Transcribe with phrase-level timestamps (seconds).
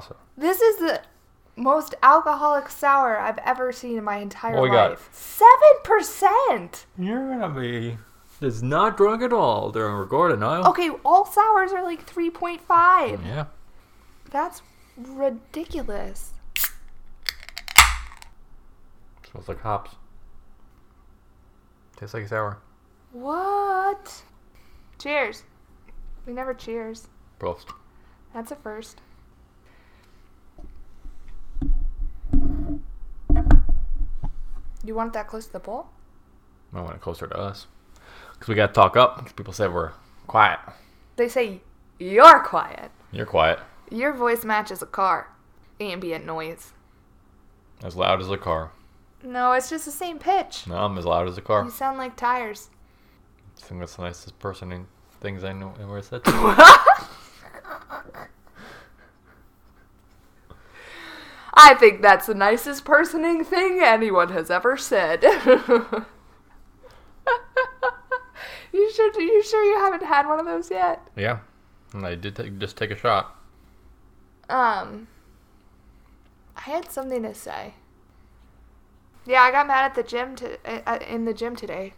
[0.00, 0.14] Que?
[0.36, 1.02] This is the
[1.56, 4.90] most alcoholic sour I've ever seen in my entire What we got?
[4.90, 5.08] life.
[5.12, 5.50] Seven
[5.84, 6.86] percent.
[6.98, 7.98] You're gonna be.
[8.40, 10.66] It's not drunk at all during recording, Niall.
[10.70, 13.24] Okay, all sours are like three point five.
[13.24, 13.46] Yeah.
[14.30, 14.62] That's
[14.96, 16.32] ridiculous.
[19.30, 19.92] Smells like hops.
[21.96, 22.58] Tastes like sour.
[23.12, 24.22] What?
[24.98, 25.44] Cheers.
[26.26, 27.08] We never cheers.
[27.38, 27.66] Prost.
[28.34, 29.00] That's a first.
[34.84, 35.86] You want it that close to the bowl?
[36.74, 37.66] I want it closer to us.
[38.32, 39.34] Because we gotta talk up.
[39.36, 39.92] people said we're
[40.26, 40.58] quiet.
[41.16, 41.60] They say
[41.98, 42.90] you're quiet.
[43.12, 43.60] You're quiet.
[43.90, 45.28] Your voice matches a car.
[45.80, 46.72] Ambient noise.
[47.84, 48.72] As loud as a car.
[49.22, 50.66] No, it's just the same pitch.
[50.66, 51.64] No, I'm as loud as a car.
[51.64, 52.70] You sound like tires.
[53.58, 54.86] I think that's the nicest person in
[55.20, 56.22] things I know ever said.
[61.54, 65.22] I think that's the nicest personing thing anyone has ever said.
[68.72, 69.16] you should.
[69.16, 71.00] You sure you haven't had one of those yet?
[71.16, 71.40] yeah.
[71.92, 73.36] And I did take, just take a shot.
[74.48, 75.08] Um,
[76.56, 77.74] I had something to say.
[79.26, 81.92] Yeah, I got mad at the gym to uh, in the gym today.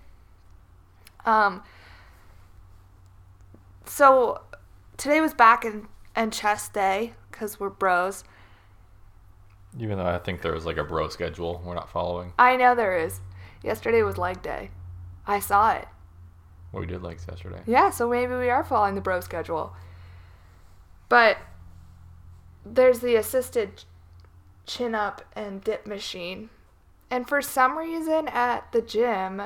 [1.25, 1.63] Um.
[3.87, 4.41] So,
[4.97, 8.25] today was back and and chest day because we're bros.
[9.79, 12.33] Even though I think there's like a bro schedule we're not following.
[12.39, 13.21] I know there is.
[13.63, 14.71] Yesterday was leg day.
[15.27, 15.89] I saw it.
[16.73, 17.63] We did legs yesterday.
[17.67, 19.75] Yeah, so maybe we are following the bro schedule.
[21.09, 21.39] But
[22.65, 23.85] there's the assisted
[24.67, 26.51] chin up and dip machine.
[27.11, 29.41] And for some reason at the gym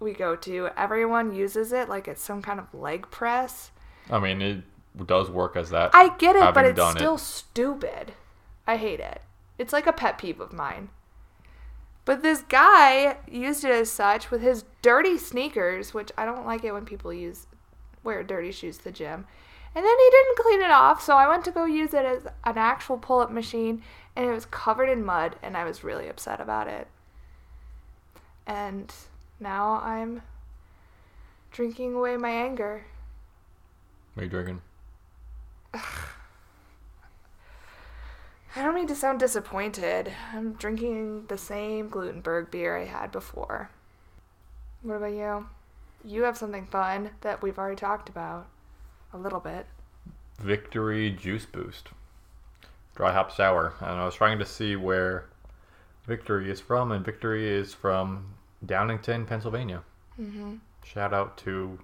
[0.00, 3.70] we go to, everyone uses it like it's some kind of leg press.
[4.10, 4.62] I mean, it
[5.06, 5.90] does work as that.
[5.94, 6.98] I get it, but it's done it.
[6.98, 8.12] still stupid.
[8.66, 9.20] I hate it.
[9.58, 10.88] It's like a pet peeve of mine.
[12.04, 16.64] But this guy used it as such with his dirty sneakers, which I don't like
[16.64, 17.46] it when people use
[18.02, 19.26] wear dirty shoes to the gym.
[19.74, 22.24] And then he didn't clean it off, so I went to go use it as
[22.44, 23.82] an actual pull-up machine,
[24.16, 26.88] and it was covered in mud, and I was really upset about it.
[28.46, 28.92] And
[29.38, 30.22] now I'm
[31.50, 32.86] drinking away my anger.
[34.14, 34.62] What are you drinking?
[38.56, 40.12] I don't mean to sound disappointed.
[40.32, 43.70] I'm drinking the same Glutenberg beer I had before.
[44.82, 45.46] What about you?
[46.04, 48.46] You have something fun that we've already talked about
[49.12, 49.66] a little bit.
[50.40, 51.88] Victory Juice Boost.
[52.94, 53.74] Dry hop sour.
[53.80, 55.26] And I was trying to see where
[56.06, 58.34] Victory is from, and Victory is from
[58.64, 59.82] Downingtown, Pennsylvania.
[60.16, 61.78] hmm Shout out to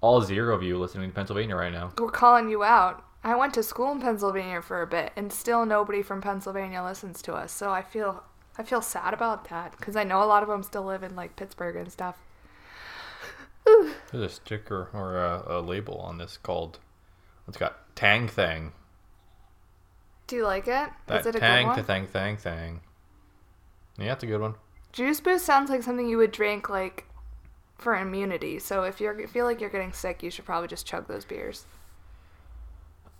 [0.00, 1.92] all zero of you listening to Pennsylvania right now.
[1.98, 3.04] We're calling you out.
[3.26, 7.20] I went to school in Pennsylvania for a bit, and still nobody from Pennsylvania listens
[7.22, 7.50] to us.
[7.50, 8.22] So I feel
[8.56, 11.16] I feel sad about that because I know a lot of them still live in
[11.16, 12.16] like Pittsburgh and stuff.
[13.66, 16.78] There's a sticker or a, a label on this called,
[17.48, 18.70] it's got Tang Thang.
[20.28, 20.70] Do you like it?
[20.70, 20.92] Is it?
[21.06, 21.84] That Is it a Tang to one?
[21.84, 22.80] Thang Thang Thang.
[23.98, 24.54] Yeah, it's a good one.
[24.92, 27.06] Juice boost sounds like something you would drink like
[27.76, 28.60] for immunity.
[28.60, 31.66] So if you feel like you're getting sick, you should probably just chug those beers.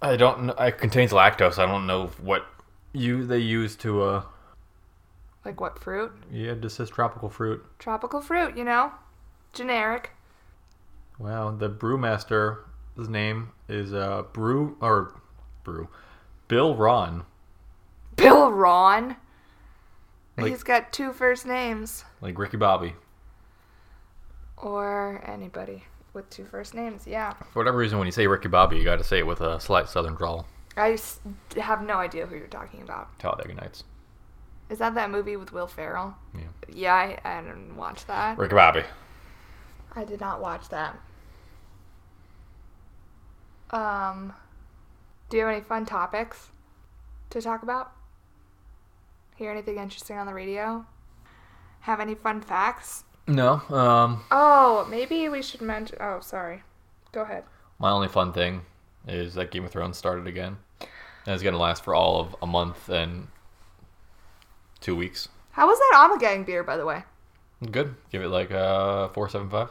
[0.02, 0.52] I don't know.
[0.54, 1.58] It contains lactose.
[1.58, 2.46] I don't know what
[2.92, 4.22] you they use to uh
[5.44, 6.12] Like what fruit?
[6.30, 7.64] yeah, this says tropical fruit.
[7.78, 8.92] Tropical fruit, you know?
[9.52, 10.10] Generic.
[11.18, 15.14] Wow, the brewmaster's name is uh Brew or
[15.64, 15.88] Brew
[16.48, 17.24] Bill Ron.
[18.16, 19.16] Bill Ron.
[20.36, 22.04] Like- He's got two first names.
[22.20, 22.94] Like Ricky Bobby.
[24.58, 25.84] Or anybody
[26.16, 27.34] with two first names, yeah.
[27.52, 29.88] For whatever reason when you say Ricky Bobby, you gotta say it with a slight
[29.88, 30.46] southern drawl.
[30.76, 30.98] I
[31.56, 33.16] have no idea who you're talking about.
[33.20, 33.84] Talladega Nights.
[34.68, 36.16] Is that that movie with Will Ferrell?
[36.34, 36.40] Yeah.
[36.68, 38.36] Yeah, I, I didn't watch that.
[38.36, 38.82] Ricky Bobby.
[39.94, 40.98] I did not watch that.
[43.70, 44.32] Um,
[45.30, 46.48] do you have any fun topics
[47.30, 47.92] to talk about?
[49.36, 50.84] Hear anything interesting on the radio?
[51.80, 53.04] Have any fun facts?
[53.26, 55.96] No, um Oh, maybe we should mention.
[56.00, 56.62] Oh, sorry.
[57.12, 57.44] Go ahead.
[57.78, 58.62] my only fun thing
[59.08, 60.56] is that Game of Thrones started again.
[60.80, 63.28] And it's gonna last for all of a month and
[64.80, 65.28] two weeks.
[65.52, 67.02] How was that Armageddon beer, by the way?
[67.70, 67.94] Good.
[68.12, 69.70] Give it like uh four seven five.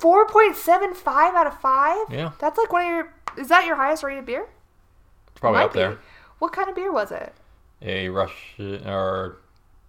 [0.00, 1.96] 4.75 out of 5?
[2.12, 2.30] Yeah.
[2.38, 3.12] That's like one of your.
[3.36, 4.46] Is that your highest rated beer?
[5.32, 5.98] It's probably Might up there.
[6.38, 7.34] What kind of beer was it?
[7.82, 9.38] A Russian or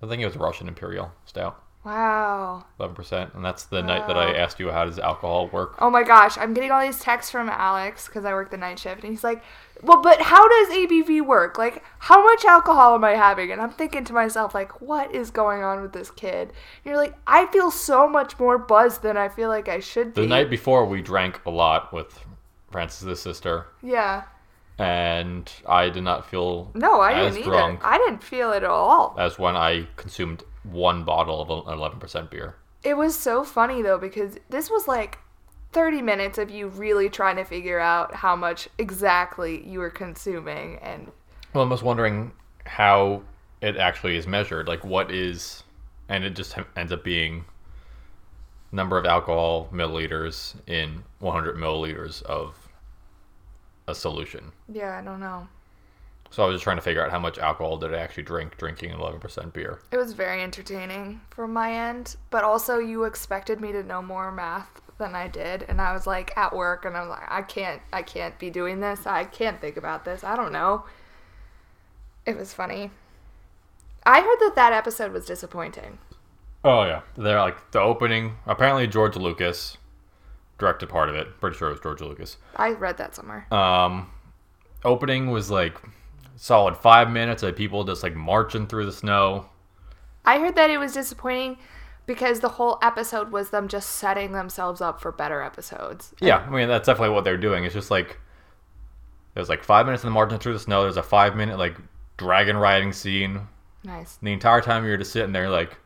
[0.01, 1.61] I think it was a Russian Imperial Stout.
[1.85, 2.65] Wow.
[2.77, 5.75] eleven percent, and that's the night that I asked you how does alcohol work.
[5.79, 8.79] Oh my gosh, I'm getting all these texts from Alex because I work the night
[8.79, 9.41] shift, and he's like,
[9.81, 11.57] "Well, but how does ABV work?
[11.57, 15.31] Like, how much alcohol am I having?" And I'm thinking to myself, like, "What is
[15.31, 19.15] going on with this kid?" And you're like, "I feel so much more buzzed than
[19.15, 20.21] I feel like I should be.
[20.21, 22.25] The night before, we drank a lot with
[22.71, 24.23] Francis's sister, yeah.
[24.77, 27.79] and I did not feel No, I didn't either.
[27.81, 29.15] I didn't feel it at all.
[29.17, 32.55] as when I consumed one bottle of an eleven percent beer.
[32.83, 35.19] It was so funny though because this was like
[35.71, 40.77] 30 minutes of you really trying to figure out how much exactly you were consuming
[40.81, 41.11] and
[41.53, 42.31] Well, I was wondering
[42.65, 43.21] how
[43.61, 44.67] it actually is measured.
[44.67, 45.63] Like, what is,
[46.07, 47.45] and it just ends up being
[48.71, 52.55] number of alcohol milliliters in 100 milliliters of
[53.87, 54.51] a solution.
[54.71, 55.47] yeah, I don't know.
[56.31, 58.57] So I was just trying to figure out how much alcohol did I actually drink
[58.57, 59.79] drinking 11% beer.
[59.91, 64.31] It was very entertaining from my end, but also you expected me to know more
[64.31, 67.81] math than I did, and I was like at work, and I'm like, I can't,
[67.91, 69.07] I can't be doing this.
[69.07, 70.23] I can't think about this.
[70.23, 70.83] I don't know.
[72.25, 72.91] It was funny.
[74.05, 75.97] I heard that that episode was disappointing.
[76.63, 78.35] Oh yeah, they're like the opening.
[78.45, 79.77] Apparently George Lucas
[80.57, 81.39] directed part of it.
[81.39, 82.37] Pretty sure it was George Lucas.
[82.55, 83.51] I read that somewhere.
[83.53, 84.11] Um,
[84.83, 85.75] opening was like
[86.41, 89.49] solid five minutes of people just like marching through the snow.
[90.23, 91.57] I heard that it was disappointing
[92.05, 96.13] because the whole episode was them just setting themselves up for better episodes.
[96.21, 97.65] Yeah, I mean that's definitely what they're doing.
[97.65, 98.17] It's just like
[99.33, 100.83] there's like five minutes in the marching through the snow.
[100.83, 101.75] There's a five minute like
[102.17, 103.41] dragon riding scene.
[103.83, 104.17] Nice.
[104.21, 105.77] The entire time you're just sitting there like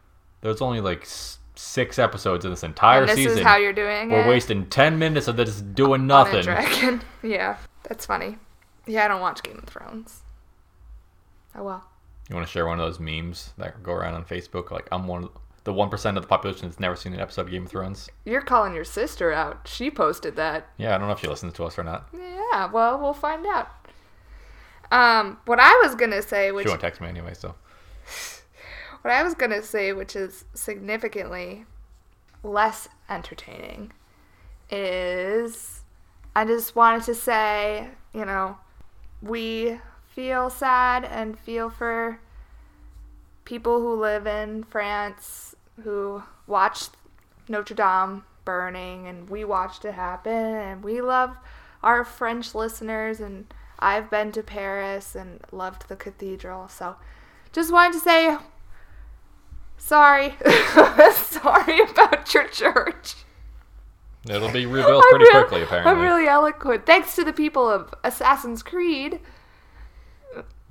[0.42, 1.08] there's only like
[1.56, 3.40] six episodes in this entire And this season.
[3.40, 4.28] is how you're doing We're it.
[4.28, 6.44] wasting ten minutes of this doing nothing.
[6.44, 7.02] dragon.
[7.24, 7.58] yeah,
[7.88, 8.38] that's funny.
[8.86, 10.23] Yeah, I don't watch Game of Thrones.
[11.56, 11.84] Oh well.
[12.30, 14.72] You want to share one of those memes that go around on Facebook?
[14.72, 15.32] Like I'm one of
[15.64, 18.10] the one percent of the population that's never seen an episode of Game of Thrones.
[18.26, 19.68] You're calling your sister out.
[19.68, 20.68] She posted that.
[20.78, 22.10] Yeah, I don't know if she listens to us or not.
[22.14, 23.70] Yeah, well, we'll find out.
[24.92, 27.56] Um, what I was gonna say, which She won't text me anyway, so
[29.02, 31.66] what I was gonna say, which is significantly
[32.44, 33.92] less entertaining,
[34.70, 35.82] is
[36.36, 38.58] I just wanted to say, you know,
[39.22, 39.80] we
[40.14, 42.20] feel sad and feel for
[43.46, 46.92] people who live in France who watched
[47.48, 51.36] Notre Dame burning and we watched it happen and we love
[51.82, 56.68] our French listeners and I've been to Paris and loved the cathedral.
[56.68, 56.96] So
[57.52, 58.38] just wanted to say
[59.78, 60.36] sorry.
[61.14, 63.16] sorry about your church.
[64.30, 65.64] it'll be rebuilt pretty quickly.
[65.64, 66.86] Apparently, I'm really eloquent.
[66.86, 69.20] Thanks to the people of Assassin's Creed.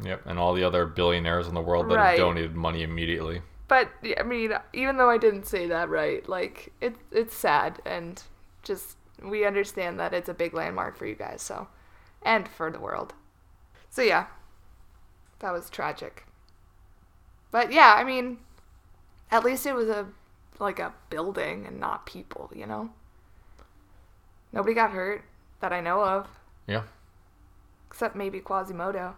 [0.05, 2.11] Yep, and all the other billionaires in the world that Right.
[2.11, 3.43] have donated money immediately.
[3.69, 8.23] But I mean, even though I didn't say that right, like it, it's sad, and
[8.63, 11.69] just we understand that it's a big landmark for you guys, so
[12.23, 13.15] and for the world.
[13.91, 14.27] So yeah,
[15.39, 16.27] that was tragic.
[17.51, 18.39] But yeah, I mean,
[19.31, 20.07] at least it was a
[20.59, 22.91] like a building and not people, you know.
[24.53, 25.25] Nobody got hurt
[25.61, 26.29] that I know of,
[26.67, 26.83] Yeah,
[27.89, 29.17] except maybe Quasimodo.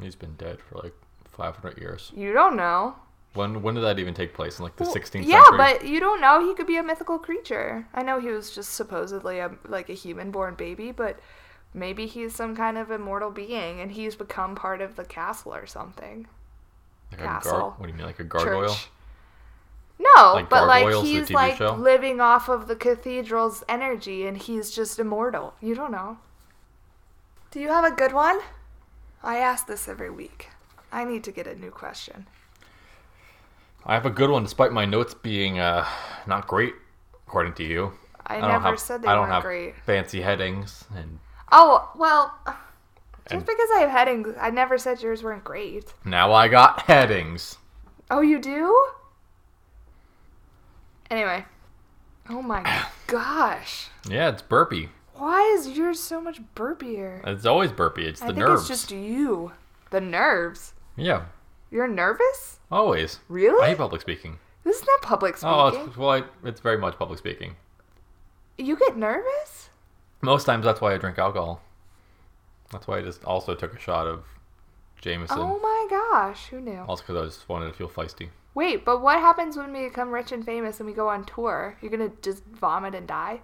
[0.00, 0.94] He's been dead for like
[1.26, 2.12] 500 years.
[2.14, 2.96] You don't know.
[3.34, 4.58] When when did that even take place?
[4.58, 5.58] In like the Well, 16th yeah, century?
[5.58, 6.40] Yeah, but you don't know.
[6.46, 7.86] He could be a mythical creature.
[7.94, 11.20] I know he was just supposedly a like a human-born baby, but
[11.74, 15.66] maybe he's some kind of immortal being, and he's become part of the castle or
[15.66, 16.26] something.
[17.12, 17.74] like a gar- castle.
[17.76, 18.68] what do you mean, like a gargoyle?
[18.68, 18.88] Church.
[19.98, 21.74] No, Like but like he's like show?
[21.74, 25.54] living off of the cathedral's energy, and he's just immortal.
[25.60, 26.18] You don't know.
[27.50, 28.40] Do you have a good one?
[29.22, 30.48] I ask this every week.
[30.92, 32.26] I need to get a new question.
[33.84, 35.86] I have a good one, despite my notes being uh,
[36.26, 36.74] not great,
[37.26, 37.92] according to you.
[38.26, 39.74] I, don't never have, said they I don't weren't have great.
[39.86, 41.18] fancy headings, and
[41.50, 42.58] Oh well, just
[43.30, 45.92] And- because I have headings, I never said yours weren't great.
[46.04, 47.56] now I got headings.
[48.10, 48.88] Oh, you do?
[51.10, 51.44] Anyway.
[52.28, 53.88] Oh my gosh.
[54.08, 54.90] Yeah, it's burpy.
[55.18, 57.26] Why is yours so much burpier?
[57.26, 58.06] It's always burpy.
[58.06, 58.60] It's I the think nerves.
[58.62, 59.52] it's just you.
[59.90, 60.74] The nerves.
[60.96, 61.24] Yeah,
[61.70, 62.58] You're nervous?
[62.70, 63.20] always.
[63.28, 63.62] Really?
[63.64, 64.38] I hate public speaking.
[64.64, 65.54] This is not public speaking.
[65.54, 67.56] Oh, it's, well, I, it's very much public speaking.
[68.58, 69.70] You get nervous?
[70.20, 71.62] Most times, that's why I drink alcohol.
[72.72, 74.24] That's why I just also took a shot of
[75.00, 75.38] Jameson.
[75.38, 76.84] Oh my gosh, who knew?
[76.88, 78.28] Also, because I just wanted to feel feisty.
[78.54, 81.76] Wait, but what happens when we become rich and famous and we go on tour?
[81.80, 83.40] You're gonna just vomit and die?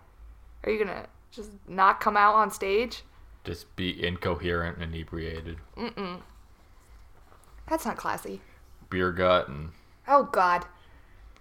[0.65, 3.03] Are you gonna just not come out on stage?
[3.45, 5.59] Just be incoherent and inebriated.
[5.77, 6.21] Mm-mm.
[7.69, 8.41] That's not classy.
[8.91, 9.71] Beer gut and
[10.07, 10.67] Oh God.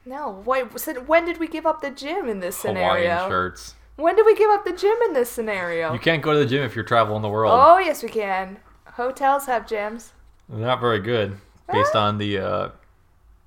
[0.05, 0.65] No, wait.
[1.07, 3.09] When did we give up the gym in this scenario?
[3.09, 3.75] Hawaiian shirts.
[3.95, 5.93] When did we give up the gym in this scenario?
[5.93, 7.53] You can't go to the gym if you're traveling the world.
[7.55, 8.57] Oh yes, we can.
[8.85, 10.09] Hotels have gyms.
[10.49, 11.37] They're not very good,
[11.71, 12.69] based on the uh,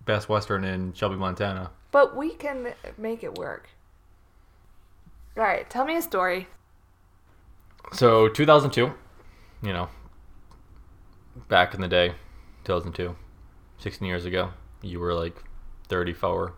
[0.04, 1.70] Best Western in Shelby, Montana.
[1.90, 3.68] But we can make it work.
[5.36, 6.48] All right, tell me a story.
[7.92, 8.92] So 2002,
[9.62, 9.88] you know,
[11.48, 12.14] back in the day,
[12.64, 13.14] 2002,
[13.78, 14.50] 16 years ago,
[14.82, 15.44] you were like
[15.88, 16.54] 34,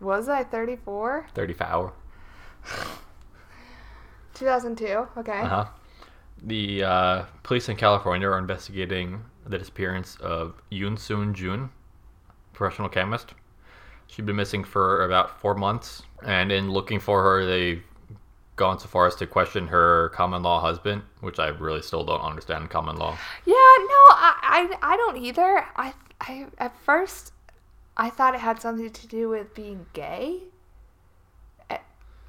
[0.00, 1.26] Was I 34?
[1.34, 1.90] 35.
[4.34, 5.06] 2002.
[5.18, 5.40] Okay.
[5.40, 5.66] Uh-huh.
[6.44, 11.70] The uh, police in California are investigating the disappearance of Eunsoon Jun,
[12.52, 13.34] professional chemist.
[14.12, 17.82] She'd been missing for about four months, and in looking for her, they've
[18.56, 22.20] gone so far as to question her common law husband, which I really still don't
[22.20, 23.16] understand common law.
[23.46, 25.64] Yeah, no, I, I, I don't either.
[25.76, 27.32] I, I, at first,
[27.96, 30.40] I thought it had something to do with being gay.
[31.70, 31.78] Eh,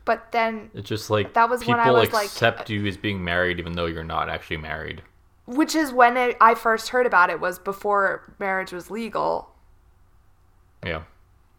[0.05, 2.95] But then, It's just like That was people when I was, like- accept you as
[2.95, 5.01] being married even though you're not actually married.
[5.47, 9.49] which is when it, I first heard about it, was before marriage was legal.
[10.85, 11.03] Yeah.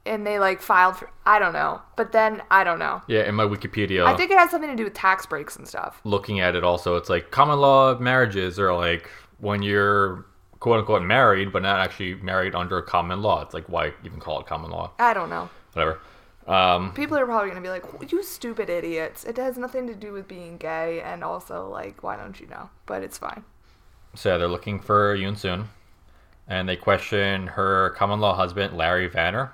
[0.07, 1.81] And they like filed for, I don't know.
[1.97, 3.03] But then, I don't know.
[3.07, 5.67] Yeah, in my Wikipedia, I think it has something to do with tax breaks and
[5.67, 6.01] stuff.
[6.05, 9.09] looking at it also, it's like common law marriages are like
[9.39, 10.27] when you're
[10.61, 13.41] quote unquote married, but not actually married under common law.
[13.43, 14.91] It's like why even call it common law?
[14.99, 15.49] I don't know.
[15.73, 16.01] Whatever.
[16.47, 19.25] Um, People are probably going to be like, you stupid idiots.
[19.25, 21.01] It has nothing to do with being gay.
[21.01, 22.69] And also, like, why don't you know?
[22.85, 23.45] But it's fine.
[24.15, 25.69] so yeah, they're looking for Eunsoon,
[26.47, 29.51] and they question her common law husband Larry Vanner.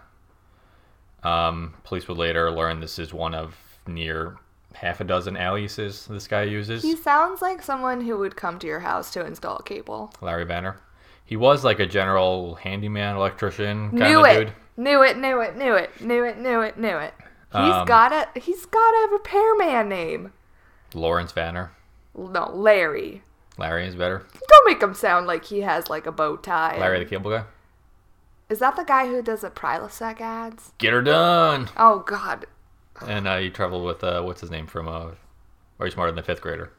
[1.22, 4.36] Um, police would later learn this is one of near
[4.74, 6.82] half a dozen aliases this guy uses.
[6.82, 10.12] He sounds like someone who would come to your house to install a cable.
[10.20, 10.76] Larry Vanner.
[11.24, 14.44] He was like a general handyman, electrician kind Knew of it.
[14.46, 14.52] dude.
[14.76, 17.14] Knew it, knew it, knew it, knew it, knew it, knew it.
[17.52, 20.32] He's Um, got a he's got a repairman name.
[20.94, 21.70] Lawrence Vanner.
[22.16, 23.22] No, Larry.
[23.58, 24.24] Larry is better.
[24.48, 26.78] Don't make him sound like he has like a bow tie.
[26.78, 27.44] Larry the cable guy.
[28.50, 30.72] Is that the guy who does the Prilosec ads?
[30.78, 31.68] Get her done.
[31.76, 32.46] Oh God.
[33.06, 35.12] And uh, he traveled with uh, what's his name from uh,
[35.78, 36.72] Are You Smarter Than a Fifth Grader?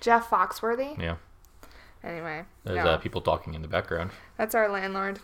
[0.00, 1.00] Jeff Foxworthy?
[1.00, 1.16] Yeah.
[2.02, 2.44] Anyway.
[2.64, 4.10] There's no, uh, people talking in the background.
[4.36, 5.20] that's our landlord.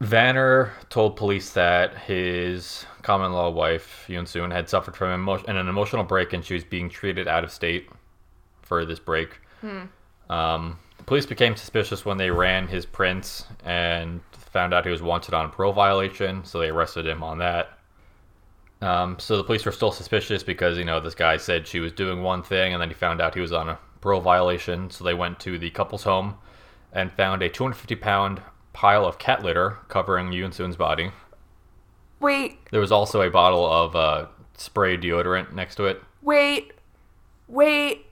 [0.00, 6.02] Vanner told police that his common law wife, Eunsoon, had suffered from emo- an emotional
[6.04, 7.88] break and she was being treated out of state
[8.62, 9.40] for this break.
[9.60, 9.82] Hmm.
[10.28, 15.34] Um, police became suspicious when they ran his prints and found out he was wanted
[15.34, 17.78] on parole violation, so they arrested him on that.
[18.80, 21.92] Um, so the police were still suspicious because, you know, this guy said she was
[21.92, 25.04] doing one thing and then he found out he was on a parole violation, so
[25.04, 26.34] they went to the couple's home
[26.92, 28.42] and found a 250 pound
[28.72, 31.12] pile of cat litter covering Eunsoon's body.
[32.20, 36.02] Wait, There was also a bottle of uh, spray deodorant next to it.
[36.22, 36.72] wait,
[37.48, 38.06] wait.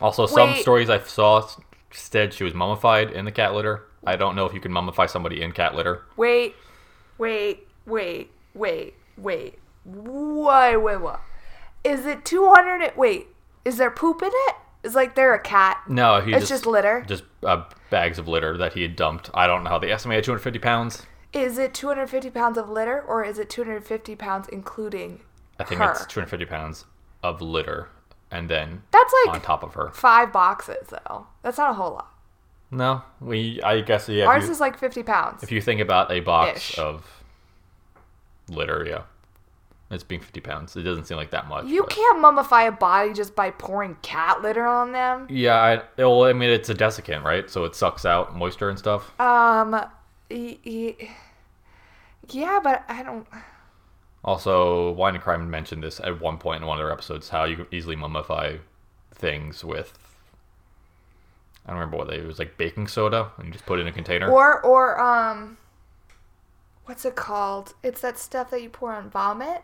[0.00, 0.60] Also, some Wait.
[0.60, 1.48] stories I saw
[1.90, 3.84] said she was mummified in the cat litter.
[4.06, 6.04] I don't know if you can mummify somebody in cat litter.
[6.16, 6.54] Wait,
[7.18, 9.58] wait, wait, wait, wait.
[9.84, 11.20] Why, wait, what?
[11.84, 12.96] Is it 200?
[12.96, 13.28] Wait,
[13.64, 14.54] is there poop in it?
[14.82, 15.78] Is like there a cat?
[15.88, 17.04] No, he It's just, just litter?
[17.06, 19.30] Just uh, bags of litter that he had dumped.
[19.34, 21.06] I don't know how they estimated 250 pounds.
[21.32, 25.20] Is it 250 pounds of litter or is it 250 pounds including
[25.58, 25.90] I think her?
[25.90, 26.84] it's 250 pounds
[27.22, 27.88] of litter,
[28.30, 29.90] and then That's like on top of her.
[29.90, 31.26] five boxes, though.
[31.42, 32.12] That's not a whole lot.
[32.70, 33.60] No, we.
[33.62, 34.26] I guess yeah.
[34.26, 35.42] Ours you, is like 50 pounds.
[35.42, 36.78] if you think about a box Ish.
[36.78, 37.22] of
[38.48, 39.02] litter, yeah,
[39.90, 40.74] it's being 50 pounds.
[40.76, 41.66] It doesn't seem like that much.
[41.66, 45.26] you but- can't mummify a body just by pouring cat litter on them.
[45.30, 47.48] Yeah, I, well, I mean, it's a desiccant, right?
[47.48, 49.18] So it sucks out moisture and stuff.
[49.20, 49.80] Um,
[50.28, 50.90] yeah,
[52.62, 53.26] but I don't.
[54.26, 57.44] Also, Wine and Crime mentioned this at one point in one of their episodes how
[57.44, 58.58] you can easily mummify
[59.14, 59.96] things with.
[61.64, 62.16] I don't remember what they.
[62.16, 64.28] It was like baking soda, and you just put it in a container.
[64.30, 65.56] Or or um,
[66.86, 67.74] what's it called?
[67.84, 69.62] It's that stuff that you pour on vomit.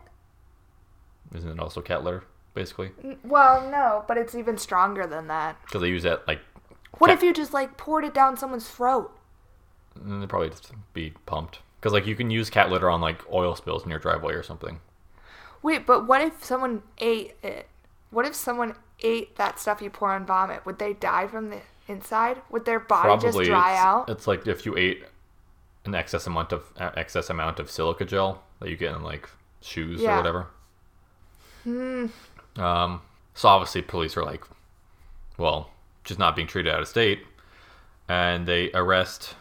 [1.35, 2.91] Isn't it also cat litter, basically?
[3.03, 5.57] N- Well, no, but it's even stronger than that.
[5.65, 6.39] Because they use that like.
[6.99, 9.17] What Cat- if you just like poured it down someone's throat?
[9.99, 11.59] mm, They'd probably just be pumped.
[11.83, 14.41] Because like you can use cat litter on like oil spills in your driveway or
[14.41, 14.79] something.
[15.61, 17.67] Wait, but what if someone ate it?
[18.09, 20.65] What if someone ate that stuff you pour on vomit?
[20.65, 21.59] Would they die from the
[21.89, 22.41] inside?
[22.49, 24.09] Would their body Probably just dry it's, out?
[24.09, 25.03] it's like if you ate
[25.83, 29.29] an excess amount of uh, excess amount of silica gel that you get in like
[29.59, 30.47] shoes or whatever.
[31.65, 32.05] Hmm.
[32.55, 33.01] Um.
[33.33, 34.45] So obviously, police are like,
[35.37, 35.69] well,
[36.05, 37.25] she's not being treated out of state,
[38.07, 39.35] and they arrest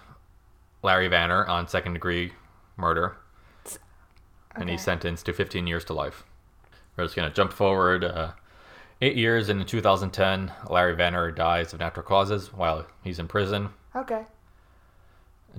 [0.82, 2.32] Larry Vanner on second degree
[2.76, 3.16] murder,
[4.54, 6.24] and he's sentenced to 15 years to life.
[6.96, 8.32] We're just gonna jump forward uh,
[9.00, 9.48] eight years.
[9.48, 13.70] And in 2010, Larry Vanner dies of natural causes while he's in prison.
[13.94, 14.22] Okay.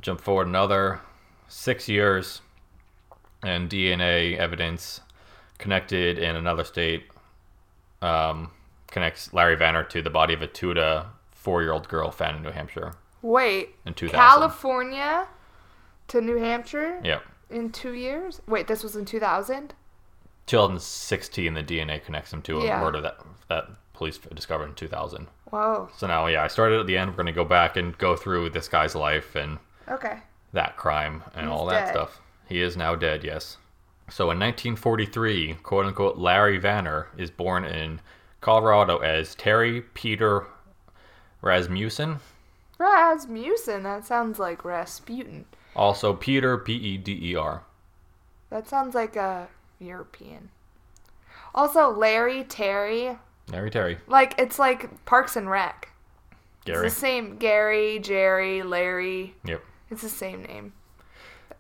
[0.02, 1.02] Jump forward another
[1.48, 2.42] six years,
[3.44, 5.02] and DNA evidence
[5.60, 7.06] connected in another state
[8.02, 8.52] um,
[8.88, 12.44] connects Larry Vanner to the body of a to four year old girl found in
[12.44, 13.74] New Hampshire Wait.
[13.88, 14.20] in 2000.
[14.20, 15.28] California
[16.10, 17.24] to New Hampshire Yep.
[17.50, 18.42] in two years?
[18.48, 19.74] Wait, this was in 2000?
[20.46, 22.80] 2016, the DNA connects him to a Yeah.
[22.82, 23.18] murder that
[23.50, 25.28] that police discovered in 2000.
[25.46, 25.90] Whoa.
[25.98, 27.12] So now, yeah, I started at the end.
[27.12, 30.20] We're going to go back and go through this guy's life and Okay.
[30.52, 31.92] that crime and He's all that dead.
[31.94, 32.20] stuff.
[32.48, 33.58] He is now dead, yes.
[34.10, 38.02] So in 1943, quote unquote, Larry Vanner is born in
[38.42, 40.46] Colorado as Terry Peter
[41.42, 42.20] Rasmussen,
[42.78, 43.84] Rasmussen.
[43.84, 45.46] That sounds like Rasputin.
[45.76, 47.64] also Peter P E D E R.
[48.50, 49.48] That sounds like a
[49.80, 50.50] European.
[51.56, 53.18] Also, Larry, Terry.
[53.52, 53.98] Larry Terry.
[54.08, 55.90] Like, it's like Parks and Rec.
[56.66, 56.86] Gary.
[56.88, 57.38] It's the same.
[57.38, 59.36] Gary, Jerry, Larry.
[59.46, 59.62] Yep.
[59.92, 60.74] It's the same name.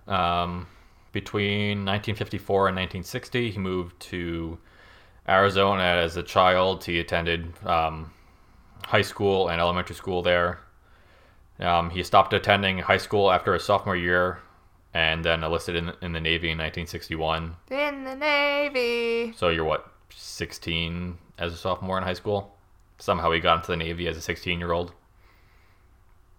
[0.08, 0.67] Um,
[1.12, 4.58] between 1954 and 1960, he moved to
[5.27, 6.84] Arizona as a child.
[6.84, 8.12] He attended um,
[8.86, 10.60] high school and elementary school there.
[11.60, 14.40] Um, he stopped attending high school after his sophomore year
[14.94, 17.56] and then enlisted in, in the Navy in 1961.
[17.72, 19.34] In the Navy.
[19.36, 22.56] So you're what, 16 as a sophomore in high school?
[23.00, 24.94] Somehow he got into the Navy as a 16 year old.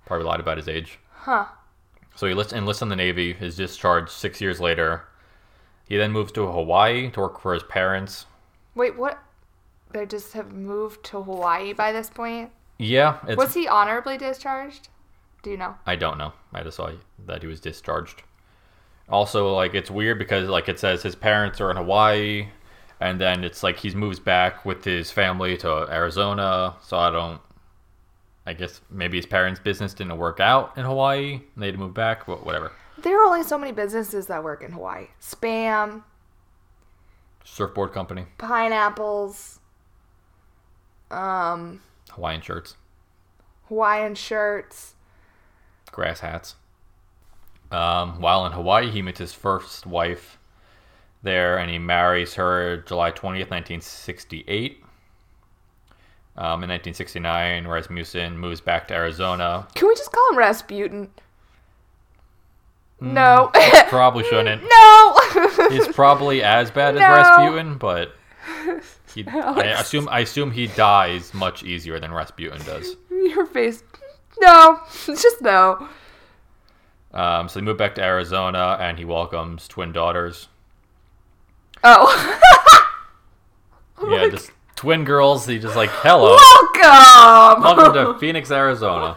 [0.06, 0.99] Probably lied about his age.
[1.11, 1.47] Huh.
[2.16, 5.04] So he enlists, in the Navy, is discharged six years later.
[5.87, 8.26] He then moves to Hawaii to work for his parents.
[8.75, 9.18] Wait, what?
[9.90, 12.50] They just have moved to Hawaii by this point?
[12.78, 14.88] Yeah, Was he honorably discharged?
[15.44, 15.74] Do you know?
[15.85, 16.33] I don't know.
[16.54, 16.90] I just saw
[17.26, 18.22] that he was discharged.
[19.11, 22.48] Also, like it's weird because like it says his parents are in Hawaii,
[22.98, 26.76] and then it's like he moves back with his family to Arizona.
[26.83, 27.40] So I don't.
[28.46, 31.35] I guess maybe his parents' business didn't work out in Hawaii.
[31.35, 32.72] And they had to move back, but whatever.
[32.98, 35.09] There are only so many businesses that work in Hawaii.
[35.20, 36.04] Spam,
[37.44, 39.61] Surfboard company, pineapples,
[41.11, 42.76] um, Hawaiian shirts.
[43.68, 44.93] Hawaiian shirts.
[45.94, 46.57] Grass hats.
[47.70, 50.38] Um, while in Hawaii, he meets his first wife
[51.22, 54.83] there, and he marries her July 20th, 1968.
[56.37, 59.66] Um, in 1969, Rasmussen moves back to Arizona.
[59.74, 61.09] Can we just call him Rasputin?
[63.00, 63.50] No.
[63.88, 64.62] Probably shouldn't.
[64.68, 65.18] no.
[65.70, 67.09] He's probably as bad as No.
[67.09, 68.14] Rasputin, but
[69.14, 72.96] he, I assume I assume he dies much easier than Rasputin does.
[73.11, 73.83] Your face.
[74.40, 74.81] No.
[75.09, 75.88] it's Just no.
[77.12, 80.49] Um, so he moved back to Arizona, and he welcomes twin daughters.
[81.83, 82.40] Oh.
[84.07, 85.47] Yeah, just twin girls.
[85.47, 86.37] He just like hello.
[86.37, 87.62] Welcome.
[87.62, 89.16] Welcome to Phoenix, Arizona.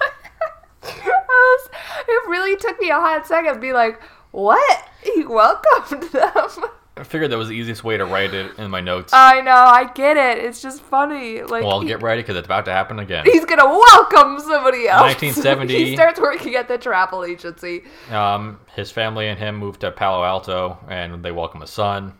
[0.82, 1.70] Was-
[2.08, 4.00] it really took me a hot second to be like,
[4.32, 4.88] what?
[5.04, 6.70] He welcomed them.
[7.00, 9.14] I figured that was the easiest way to write it in my notes.
[9.14, 10.44] I know, I get it.
[10.44, 11.42] It's just funny.
[11.44, 13.26] Like well, I'll he- get ready because it's about to happen again.
[13.26, 15.02] he's gonna welcome somebody else.
[15.02, 15.74] 1970.
[15.86, 17.84] he starts working at the travel agency.
[18.12, 22.14] Um, his family and him moved to Palo Alto, and they welcome a son.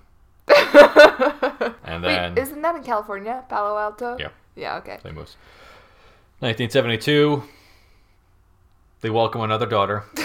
[1.84, 3.44] And then Wait, isn't that in California?
[3.50, 4.18] Palo Alto?
[4.20, 5.00] yeah, Yeah, okay.
[5.04, 5.36] they moves.
[6.40, 7.44] 1972,
[9.02, 10.04] they welcome another daughter,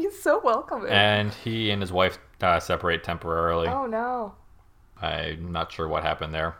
[0.10, 0.90] He's so welcoming.
[0.90, 3.68] and he and his wife uh, separate temporarily.
[3.68, 4.34] oh no.
[5.02, 6.56] I'm not sure what happened there.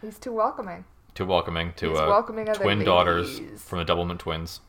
[0.00, 0.84] He's too welcoming.
[1.14, 4.60] Too welcoming to He's uh, welcoming twin daughters from the Doublemint twins.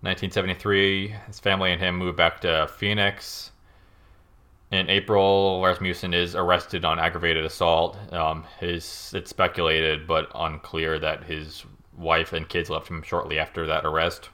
[0.00, 3.50] 1973, his family and him moved back to Phoenix.
[4.70, 7.96] In April, Rasmussen is arrested on aggravated assault.
[8.12, 11.64] Um, his it's speculated but unclear that his
[11.96, 14.28] wife and kids left him shortly after that arrest.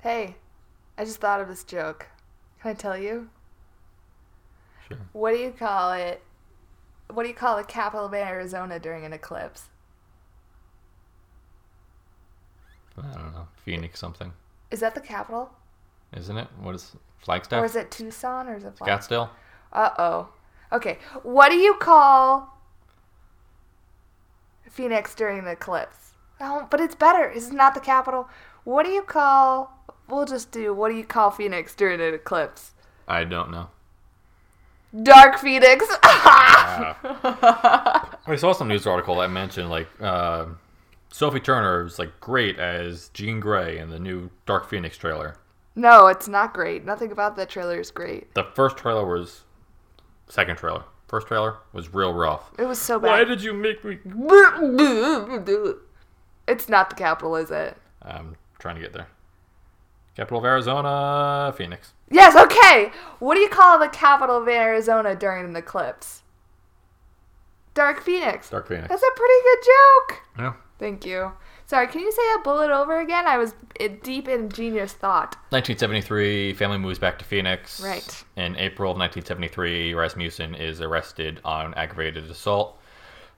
[0.00, 0.36] Hey,
[0.98, 2.06] I just thought of this joke.
[2.60, 3.28] Can I tell you?
[4.88, 4.98] Sure.
[5.12, 6.22] What do you call it?
[7.10, 9.64] What do you call the capital of Arizona during an eclipse?
[12.98, 14.32] I don't know, Phoenix something,
[14.70, 15.50] Is that the capital?
[16.14, 16.46] isn't it?
[16.60, 17.62] What is Flagstaff?
[17.62, 19.30] Or is it Tucson or is it Flag- Scottsdale?
[19.72, 20.28] Uh oh.
[20.72, 20.98] Okay.
[21.22, 22.58] What do you call
[24.68, 26.12] Phoenix during the eclipse?
[26.40, 27.24] Oh, but it's better.
[27.24, 28.28] It's not the capital.
[28.64, 29.78] What do you call?
[30.12, 30.74] We'll just do.
[30.74, 32.72] What do you call Phoenix during an eclipse?
[33.08, 33.68] I don't know.
[35.02, 35.86] Dark Phoenix.
[36.02, 36.94] I
[38.36, 40.48] saw some news article that mentioned like uh,
[41.10, 45.38] Sophie Turner was like great as Jean Grey in the new Dark Phoenix trailer.
[45.76, 46.84] No, it's not great.
[46.84, 48.34] Nothing about that trailer is great.
[48.34, 49.44] The first trailer was
[50.28, 50.84] second trailer.
[51.08, 52.50] First trailer was real rough.
[52.58, 53.08] It was so bad.
[53.08, 53.98] Why did you make me?
[56.48, 57.78] It's not the capital, is it?
[58.02, 59.06] I'm trying to get there.
[60.16, 61.94] Capital of Arizona, Phoenix.
[62.10, 62.92] Yes, okay.
[63.18, 66.22] What do you call the capital of Arizona during an eclipse?
[67.74, 68.50] Dark Phoenix.
[68.50, 68.88] Dark Phoenix.
[68.88, 70.22] That's a pretty good joke.
[70.38, 70.52] Yeah.
[70.78, 71.32] Thank you.
[71.64, 73.26] Sorry, can you say that bullet over again?
[73.26, 73.54] I was
[74.02, 75.36] deep in genius thought.
[75.48, 77.80] 1973, family moves back to Phoenix.
[77.80, 78.24] Right.
[78.36, 82.78] In April of 1973, Rasmussen is arrested on aggravated assault.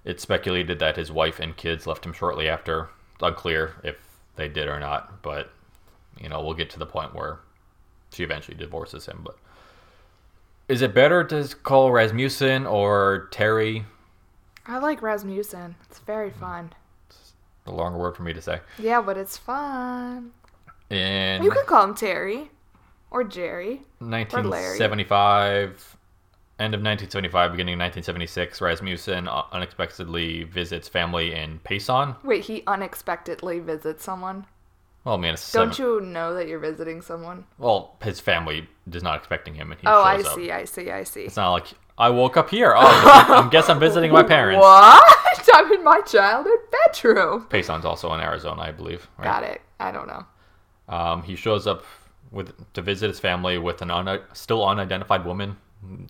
[0.04, 2.88] It's speculated that his wife and kids left him shortly after.
[3.14, 3.96] It's unclear if
[4.34, 5.52] they did or not, but
[6.20, 7.40] you know, we'll get to the point where
[8.12, 9.20] she eventually divorces him.
[9.24, 9.36] But
[10.68, 13.84] is it better to call Rasmussen or Terry?
[14.66, 15.76] I like Rasmussen.
[15.88, 16.40] It's very mm-hmm.
[16.40, 16.72] fun.
[17.08, 17.34] It's
[17.66, 18.60] a longer word for me to say.
[18.78, 20.32] Yeah, but it's fun.
[20.90, 22.50] And You could call him Terry
[23.10, 23.82] or Jerry.
[23.98, 25.96] 1975,
[26.58, 32.14] end of 1975, beginning of 1976, Rasmussen unexpectedly visits family in Payson.
[32.22, 34.46] Wait, he unexpectedly visits someone.
[35.04, 37.44] Well, I mean, it's Don't seven- you know that you're visiting someone?
[37.58, 40.26] Well, his family is not expecting him, and he Oh, I up.
[40.34, 41.22] see, I see, I see.
[41.24, 41.66] It's not like
[41.98, 42.74] I woke up here.
[42.76, 44.60] Oh, I guess I'm visiting my parents.
[44.62, 45.20] What?
[45.56, 47.46] I'm in my childhood bedroom.
[47.48, 49.08] Payson's also in Arizona, I believe.
[49.18, 49.24] Right?
[49.24, 49.60] Got it.
[49.78, 50.24] I don't know.
[50.88, 51.84] Um, he shows up
[52.32, 55.56] with to visit his family with an un- still unidentified woman.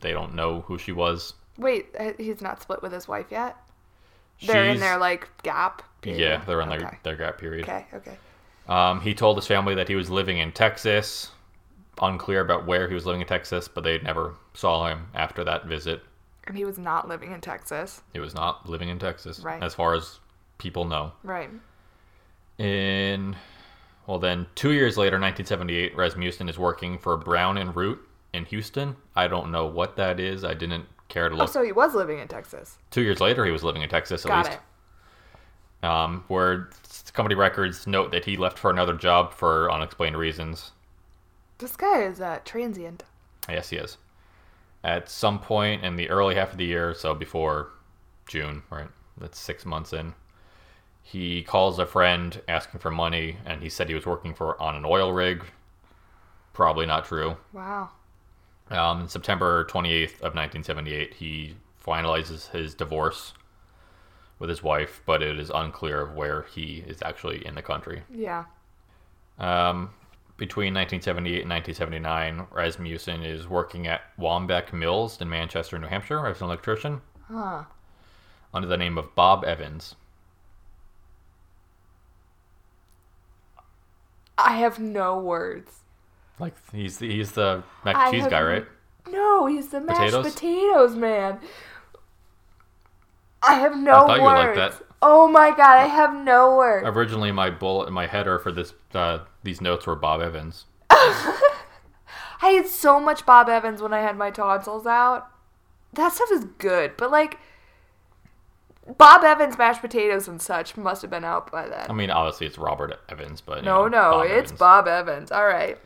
[0.01, 1.35] They don't know who she was.
[1.59, 3.57] Wait, uh, he's not split with his wife yet?
[4.47, 5.83] They're in their like gap.
[6.01, 6.21] period?
[6.21, 6.79] Yeah, they're in okay.
[6.79, 7.65] their, their gap period.
[7.65, 8.17] Okay, okay.
[8.69, 11.31] Um, he told his family that he was living in Texas.
[12.03, 15.67] Unclear about where he was living in Texas, but they never saw him after that
[15.67, 16.03] visit.
[16.47, 18.03] And he was not living in Texas.
[18.13, 19.63] He was not living in Texas, Right.
[19.63, 20.19] as far as
[20.59, 21.13] people know.
[21.23, 21.51] Right.
[22.59, 23.37] In
[24.07, 28.01] well, then two years later, 1978, Rasmussen is working for Brown and Root
[28.35, 28.97] in Houston.
[29.17, 30.45] I don't know what that is.
[30.45, 31.49] I didn't care to Oh, look.
[31.49, 32.79] so he was living in Texas.
[32.91, 34.59] two years later, he was living in Texas at Got least.
[34.59, 34.63] it.
[35.85, 36.71] Um, where
[37.13, 40.73] company records note that he left for another job for unexplained reasons.
[41.59, 43.05] This guy is uh, transient.
[43.49, 43.99] Yes, he is.
[44.83, 47.71] At some point in the early half of the year, so before
[48.27, 48.89] June, right?
[49.17, 50.15] That's six months in.
[51.03, 54.75] He calls a friend asking for money, and he said he was working for on
[54.75, 55.45] an oil rig.
[56.53, 57.37] Probably not true.
[57.53, 57.91] Wow.
[58.71, 63.35] Um, September 28th of 1978, he finalizes his divorce
[64.45, 68.03] with his wife, but it is unclear of where he is actually in the country.
[68.13, 68.45] Yeah.
[69.39, 69.89] Um,
[70.37, 76.41] between 1978 and 1979, Rasmussen is working at Waumbec Mills in Manchester, New Hampshire, as
[76.41, 77.63] an electrician Huh.
[78.53, 79.95] under the name of Bob Evans.
[84.37, 85.71] I have no words.
[86.39, 88.67] Like he's the, he's the mac and cheese have guy, right?
[89.11, 90.35] No, he's the mashed Potatoes?
[90.35, 91.39] potatoes, man.
[93.47, 94.59] I have no I thought you would words.
[94.59, 94.87] like that.
[95.03, 96.87] Oh my god, I have no words.
[96.89, 100.65] Originally, my bullet, my header for this uh, these notes were Bob Evans.
[100.91, 105.29] I had so much Bob Evans when I had my tonsils out.
[105.93, 107.39] That stuff is good, but like
[108.99, 111.87] Bob Evans mashed potatoes and such must have been out by then.
[111.89, 114.59] I mean, obviously it's Robert Evans, but no, know, no, Bob it's Evans.
[114.59, 115.33] Bob Evans.
[115.33, 115.79] All right.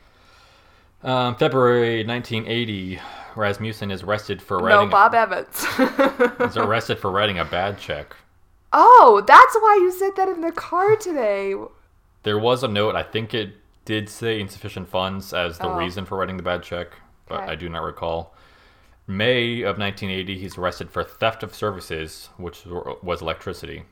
[1.02, 3.00] Um, February 1980,
[3.36, 4.86] Rasmussen is arrested for writing.
[4.88, 4.90] No.
[4.90, 5.64] Bob Evans.
[6.40, 8.16] is arrested for writing a bad check.
[8.72, 11.54] oh, that's why you said that in the car today.
[12.24, 12.96] There was a note.
[12.96, 15.78] I think it did say insufficient funds as the Oh.
[15.78, 16.88] reason for writing the bad check,
[17.26, 17.52] but Okay.
[17.52, 18.34] I do not recall.
[19.06, 23.84] May of 1980, he's arrested for theft of services, which was electricity.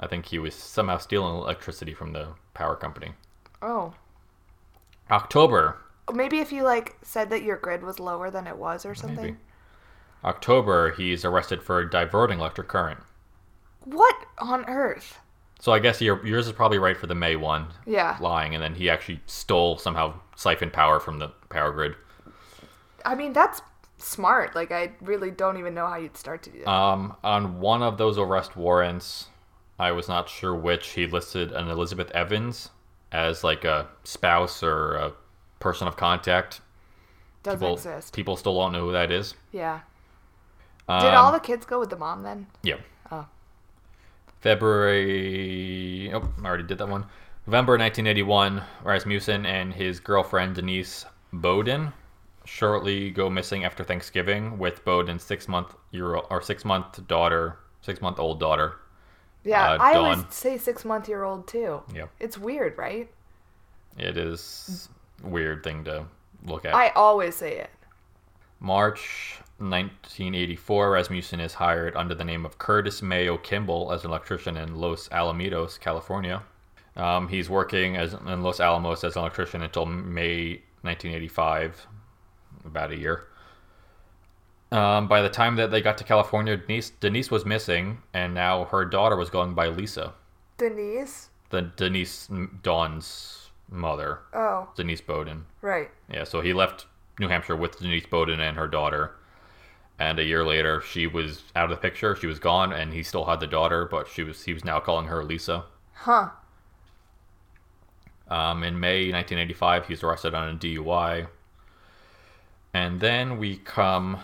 [0.00, 3.12] I think he was somehow stealing electricity from the power company.
[3.60, 3.92] Oh.
[5.10, 5.76] October,
[6.12, 9.16] Maybe if you like said that your grid was lower than it was or something.
[9.24, 9.36] maybe.
[10.24, 13.00] October, he's arrested for diverting electric current.
[13.84, 15.18] What on earth?
[15.58, 18.16] So I guess your, yours is probably right for the May one, Yeah.
[18.20, 21.94] lying, and then he actually stole somehow siphoned power from the power grid.
[23.04, 23.62] I mean, that's
[23.98, 24.54] smart.
[24.54, 26.68] Like I really don't even know how you'd start to do that.
[26.68, 29.28] Um, on one of those arrest warrants,
[29.78, 32.70] I was not sure which, he listed an Elizabeth Evans
[33.10, 35.12] as like a spouse or a
[35.62, 36.60] person of contact.
[37.42, 38.12] Doesn't People, exist.
[38.14, 39.34] people still don't know who that is.
[39.52, 39.80] Yeah.
[40.88, 42.46] Um, Did all the kids go with the mom then?
[42.62, 42.76] Yeah.
[43.10, 43.26] Oh.
[44.40, 46.12] February.
[46.12, 47.06] Oh, I already did that one.
[47.46, 51.92] November 1981, Rasmussen and his girlfriend Denise Beaudin
[52.44, 58.00] shortly go missing after Thanksgiving with Beaudin's six month year or six month daughter, six
[58.00, 58.76] month old daughter.
[59.44, 60.04] Yeah, Uh, I Dawn.
[60.18, 61.82] always say six month year old too.
[61.92, 62.06] Yeah.
[62.20, 63.10] It's weird, right?
[63.98, 64.88] It is.
[65.22, 66.06] Weird thing to
[66.44, 66.74] look at.
[66.74, 67.70] I always say it.
[68.60, 74.56] March 1984, Rasmussen is hired under the name of Curtis Mayo Kimball as an electrician
[74.56, 76.42] in Los Alamitos, California.
[76.96, 81.86] Um, he's working as in Los Alamos as an electrician until May 1985,
[82.64, 83.24] about a year.
[84.70, 88.64] Um, by the time that they got to California, Denise, Denise was missing, and now
[88.66, 90.14] her daughter was going by Lisa,
[90.56, 91.28] Denise?
[91.50, 92.28] the Denise
[92.62, 93.41] Dawn's
[93.72, 95.42] mother, Oh, Denise Beaudin.
[95.60, 95.90] right.
[96.08, 96.86] Yeah, so he left
[97.18, 99.12] New Hampshire with Denise Beaudin and her daughter.
[99.98, 102.16] And a year later, she was out of the picture.
[102.16, 104.80] She was gone, and he still had the daughter, but she was he was now
[104.80, 105.64] calling her Lisa.
[105.94, 106.30] Huh.
[108.28, 111.28] Um, in May 1985, he's arrested on a DUI.
[112.72, 114.18] And then we come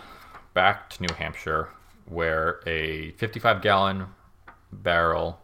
[0.53, 1.69] back to New Hampshire,
[2.05, 4.07] where a 55 gallon
[4.71, 5.39] barrel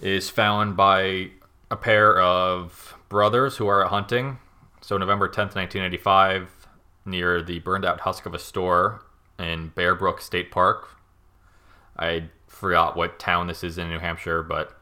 [0.00, 1.30] is found by
[1.70, 4.38] a pair of brothers who are hunting.
[4.80, 6.68] So, November 10th, 1985,
[7.04, 9.02] near the burned out husk of a store
[9.38, 10.90] in Bear Brook State Park.
[11.98, 14.78] I forgot what town this is in New Hampshire, but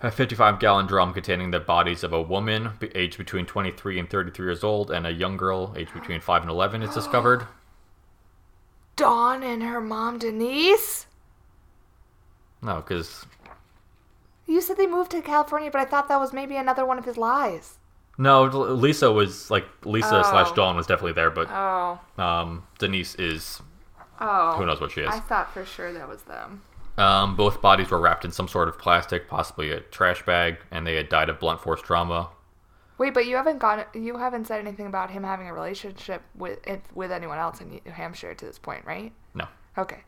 [0.00, 4.46] a 55 gallon drum containing the bodies of a woman aged between 23 and 33
[4.46, 7.46] years old and a young girl aged between 5 and 11 is discovered.
[8.96, 11.06] Dawn and her mom, Denise?
[12.62, 13.26] No, because.
[14.46, 17.04] You said they moved to California, but I thought that was maybe another one of
[17.04, 17.78] his lies.
[18.18, 19.64] No, Lisa was like.
[19.84, 20.22] Lisa Oh.
[20.22, 21.98] slash Dawn was definitely there, but Oh.
[22.18, 23.60] um, Denise is.
[24.20, 24.52] Oh.
[24.56, 25.08] Who knows what she is.
[25.12, 26.62] I thought for sure that was them.
[26.96, 30.86] Um, both bodies were wrapped in some sort of plastic, possibly a trash bag, and
[30.86, 32.28] they had died of blunt force trauma.
[32.98, 33.84] Wait, but you haven't gone.
[33.92, 36.60] You haven't said anything about him having a relationship with
[36.94, 39.12] with anyone else in New Hampshire to this point, right?
[39.34, 39.46] No.
[39.76, 40.04] Okay.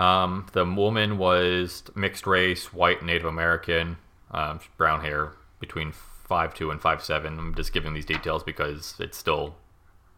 [0.00, 3.98] Um, the woman was mixed race, white Native American,
[4.30, 7.38] um, brown hair, between five two and five seven.
[7.38, 9.56] I'm just giving these details because it's still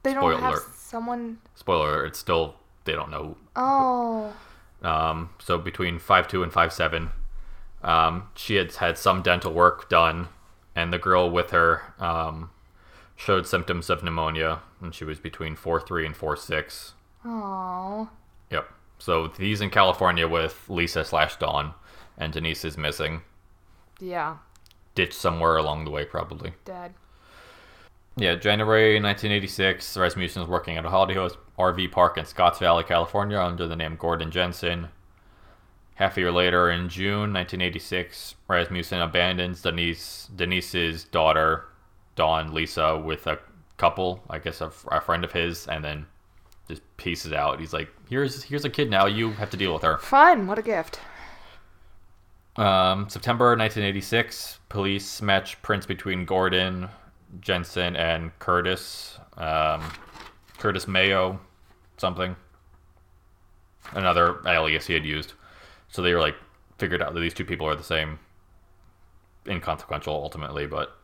[0.04, 0.62] They don't have alert.
[0.76, 1.38] someone.
[1.54, 1.94] spoiler.
[1.94, 3.36] alert, It's still they don't know.
[3.56, 4.32] Oh.
[4.82, 7.10] Um, so between five two and five seven,
[7.82, 10.28] um, she had had some dental work done,
[10.76, 12.50] and the girl with her um,
[13.16, 16.92] showed symptoms of pneumonia, and she was between four three and four six.
[17.24, 18.08] Oh.
[18.50, 18.68] Yep.
[19.02, 21.74] So he's in California with Lisa slash Dawn,
[22.16, 23.22] and Denise is missing.
[23.98, 24.36] Yeah.
[24.94, 26.52] ditched somewhere along the way, probably.
[26.64, 26.94] Dead.
[28.16, 32.84] Yeah, January 1986, Rasmussen is working at a holiday host RV park in Scotts Valley,
[32.84, 34.88] California, under the name Gordon Jensen.
[35.96, 41.64] Half a year later, in June 1986, Rasmussen abandons Denise Denise's daughter,
[42.14, 43.40] Dawn Lisa, with a
[43.78, 46.06] couple, I guess a, a friend of his, and then
[46.72, 47.60] just pieces out.
[47.60, 49.06] He's like, "Here's here's a kid now.
[49.06, 50.46] You have to deal with her." Fun.
[50.46, 50.98] What a gift.
[52.56, 56.88] Um, September 1986, police match prints between Gordon,
[57.40, 59.18] Jensen, and Curtis.
[59.36, 59.82] Um,
[60.58, 61.40] Curtis Mayo,
[61.96, 62.36] something.
[63.92, 65.32] Another alias he had used.
[65.88, 66.36] So they were like,
[66.78, 68.18] figured out that these two people are the same.
[69.46, 70.96] Inconsequential ultimately, but.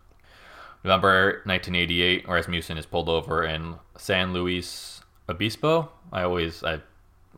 [0.85, 4.98] November 1988, Rasmussen is pulled over in San Luis
[5.29, 5.91] Obispo.
[6.13, 6.81] I always, I,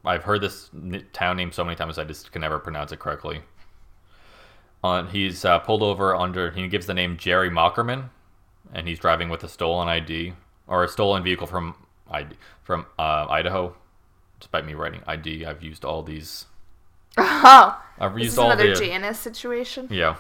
[0.05, 0.71] I've heard this
[1.13, 3.43] town name so many times I just can never pronounce it correctly
[4.83, 8.09] on he's uh, pulled over under he gives the name Jerry Mockerman
[8.73, 10.33] and he's driving with a stolen ID
[10.67, 11.75] or a stolen vehicle from
[12.11, 13.75] ID, from uh, Idaho
[14.39, 16.47] despite me writing ID I've used all these
[17.19, 17.83] Oh.
[17.99, 19.89] I've This used is all another the Janice situation.
[19.91, 20.17] yeah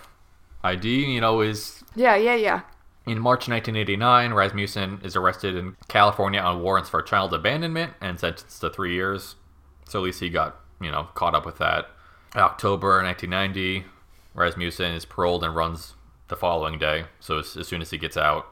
[0.62, 2.60] ID you know is Yeah, yeah, yeah.
[3.06, 8.60] In March 1989 Rasmussen is arrested in California on warrants for child abandonment and sentenced
[8.60, 9.36] to 3 years
[9.88, 11.88] so at least he got you know caught up with that
[12.36, 13.84] October 1990
[14.34, 15.94] Rasmussen is paroled and runs
[16.28, 17.04] the following day.
[17.18, 18.46] So as, as soon as he gets out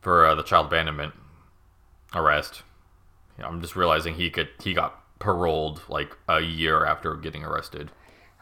[0.00, 1.14] for uh, the child abandonment
[2.14, 2.62] arrest,
[3.38, 7.90] I'm just realizing he could he got paroled like a year after getting arrested.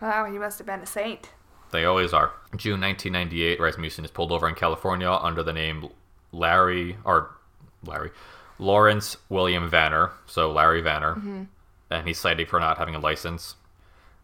[0.01, 1.31] Wow, he must have been a saint.
[1.71, 2.33] They always are.
[2.57, 5.89] June 1998, Rasmussen is pulled over in California under the name
[6.33, 7.37] Larry or
[7.85, 8.11] Larry
[8.59, 10.13] Lawrence William Vanner.
[10.27, 11.43] So Larry Vanner, mm-hmm.
[11.91, 13.57] and he's cited for not having a license.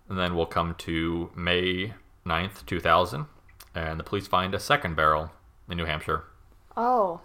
[0.08, 1.94] And then we'll come to May
[2.26, 3.26] 9th, 2000,
[3.74, 5.30] and the police find a second barrel
[5.68, 6.24] in New Hampshire.
[6.76, 7.20] Oh.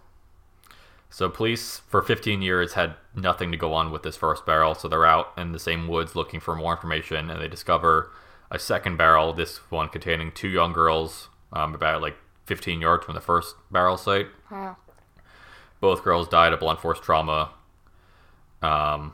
[1.10, 4.88] So police for 15 years had nothing to go on with this first barrel, so
[4.88, 8.12] they're out in the same woods looking for more information, and they discover
[8.52, 9.34] a second barrel.
[9.34, 13.98] This one containing two young girls, um, about like 15 yards from the first barrel
[13.98, 14.28] site.
[14.52, 14.78] Wow.
[15.80, 17.52] Both girls died of blunt force trauma.
[18.62, 19.14] Um,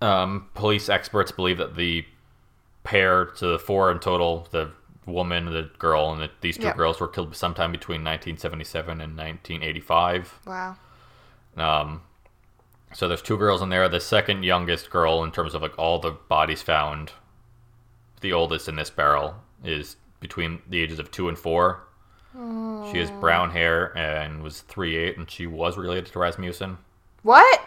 [0.00, 2.04] um, police experts believe that the
[2.84, 4.72] pair to the four in total, the
[5.06, 6.76] woman, the girl, and the, these two Yep.
[6.76, 10.40] girls were killed sometime between 1977 and 1985.
[10.46, 10.76] Wow.
[11.56, 12.02] Um,
[12.92, 13.88] so there's two girls in there.
[13.88, 17.12] The second youngest girl, in terms of like all the bodies found,
[18.22, 21.84] the oldest in this barrel is between the ages of two and four.
[22.90, 26.78] She has brown hair and was three eight, and she was related to Rasmussen.
[27.22, 27.60] What?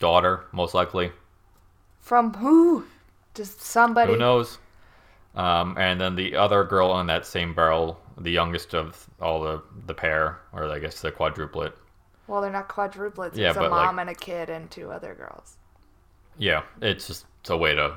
[0.00, 1.12] Daughter, most likely.
[2.00, 2.84] From who?
[3.34, 4.12] Just somebody.
[4.12, 4.58] Who knows?
[5.36, 9.62] Um, and then the other girl in that same barrel, the youngest of all the
[9.86, 11.72] the pair, or I guess the quadruplet.
[12.26, 13.36] Well, they're not quadruplets.
[13.36, 15.56] Yeah, it's a but, like- mom and a kid and two other girls.
[16.36, 17.94] Yeah, it's just it's a way to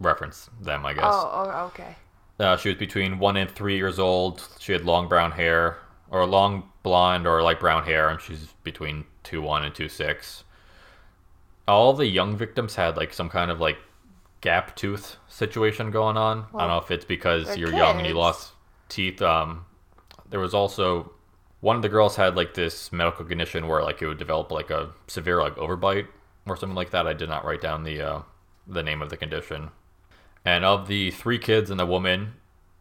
[0.00, 1.04] reference them, I guess.
[1.06, 1.96] Oh, oh, okay.
[2.38, 4.48] Uh, she was between one and three years old.
[4.58, 5.78] She had long brown hair,
[6.10, 10.44] or long blonde or light brown hair, and she's between two one and two six.
[11.68, 13.78] All the young victims had like some kind of like
[14.40, 16.46] gap tooth situation going on.
[16.54, 18.52] I don't know if it's because you're young and you lost
[18.88, 19.22] teeth.
[19.22, 19.64] Um,
[20.28, 21.12] there was also
[21.60, 24.70] one of the girls had like this medical condition where like it would develop like
[24.70, 26.08] a severe like overbite
[26.46, 27.06] or something like that.
[27.06, 28.22] I did not write down the uh,
[28.66, 29.70] the name of the condition.
[30.44, 32.34] And of the three kids and the woman,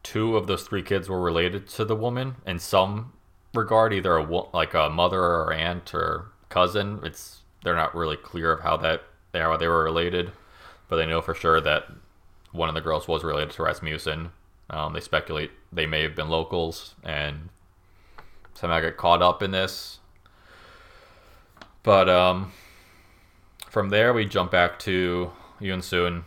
[0.03, 3.13] two of those three kids were related to the woman in some
[3.53, 6.99] regard, either a like a mother or aunt or cousin.
[7.03, 10.31] It's they're not really clear of how that how they were related,
[10.87, 11.85] but they know for sure that
[12.51, 14.31] one of the girls was related to Rasmussen.
[14.69, 17.49] Um, they speculate they may have been locals and
[18.53, 19.99] somehow get caught up in this.
[21.83, 22.51] But um,
[23.67, 26.23] from there, we jump back to Eunsoon.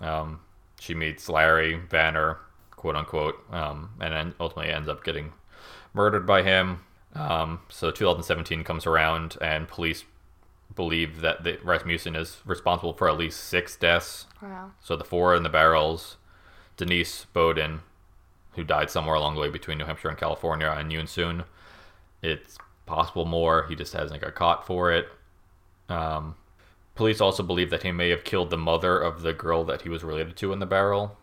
[0.00, 0.40] Um,
[0.80, 2.38] she meets Larry Vanner,
[2.76, 5.32] quote unquote, um, and then ultimately ends up getting
[5.92, 6.84] murdered by him.
[7.14, 10.04] Um, so 2017 comes around, and police
[10.74, 14.26] believe that the, Rasmussen is responsible for at least six deaths.
[14.40, 14.72] Wow.
[14.80, 16.16] So the four in the barrels,
[16.76, 17.80] Denise Beaudin,
[18.52, 21.44] who died somewhere along the way between New Hampshire and California, and Eunsoon.
[22.22, 23.66] It's possible more.
[23.68, 25.08] He just hasn't got caught for it.
[25.88, 26.36] Um,
[26.98, 29.88] police also believe that he may have killed the mother of the girl that he
[29.88, 31.16] was related to in the barrel.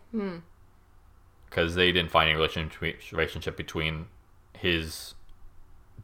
[1.48, 2.70] Because they didn't find any relation-
[3.12, 4.06] relationship between
[4.54, 5.14] his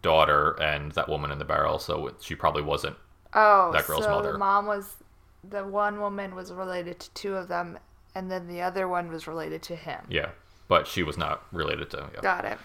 [0.02, 2.96] daughter and that woman in the barrel, so it- she probably wasn't.
[3.32, 4.32] Oh, That girl's so mother.
[4.32, 4.96] the mom was,
[5.42, 7.78] the one woman was related to two of them,
[8.14, 10.04] and then the other one was related to him.
[10.10, 10.30] Yeah,
[10.68, 12.10] but she was not related to.
[12.14, 12.20] Yeah.
[12.20, 12.58] Got it.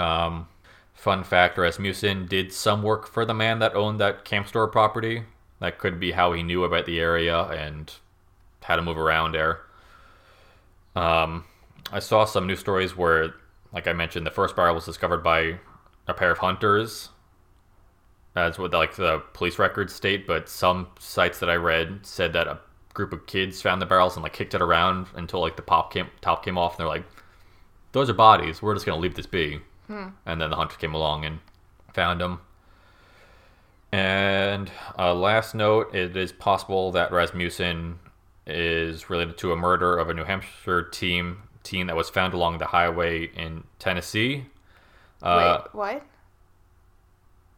[0.00, 0.48] Um,
[0.94, 5.24] fun fact: Rasmussen did some work for the man that owned that camp store property.
[5.60, 7.92] That could be how he knew about the area and
[8.62, 9.60] how to move around there.
[10.94, 11.44] Um,
[11.92, 13.34] I saw some news stories where,
[13.72, 15.58] like I mentioned, the first barrel was discovered by
[16.06, 17.08] a pair of hunters.
[18.34, 22.46] That's what like the police records state, but some sites that I read said that
[22.46, 22.60] a
[22.94, 25.92] group of kids found the barrels and like kicked it around until like the pop
[25.92, 27.04] came top came off, and they're like,
[27.92, 28.62] "Those are bodies.
[28.62, 29.60] We're just gonna leave this be."
[30.26, 31.40] And then the hunter came along and
[31.94, 32.40] found them.
[33.92, 37.98] And uh, last note: it is possible that Rasmussen
[38.46, 42.58] is related to a murder of a New Hampshire team teen that was found along
[42.58, 44.46] the highway in Tennessee.
[45.22, 46.06] Uh, Wait, what?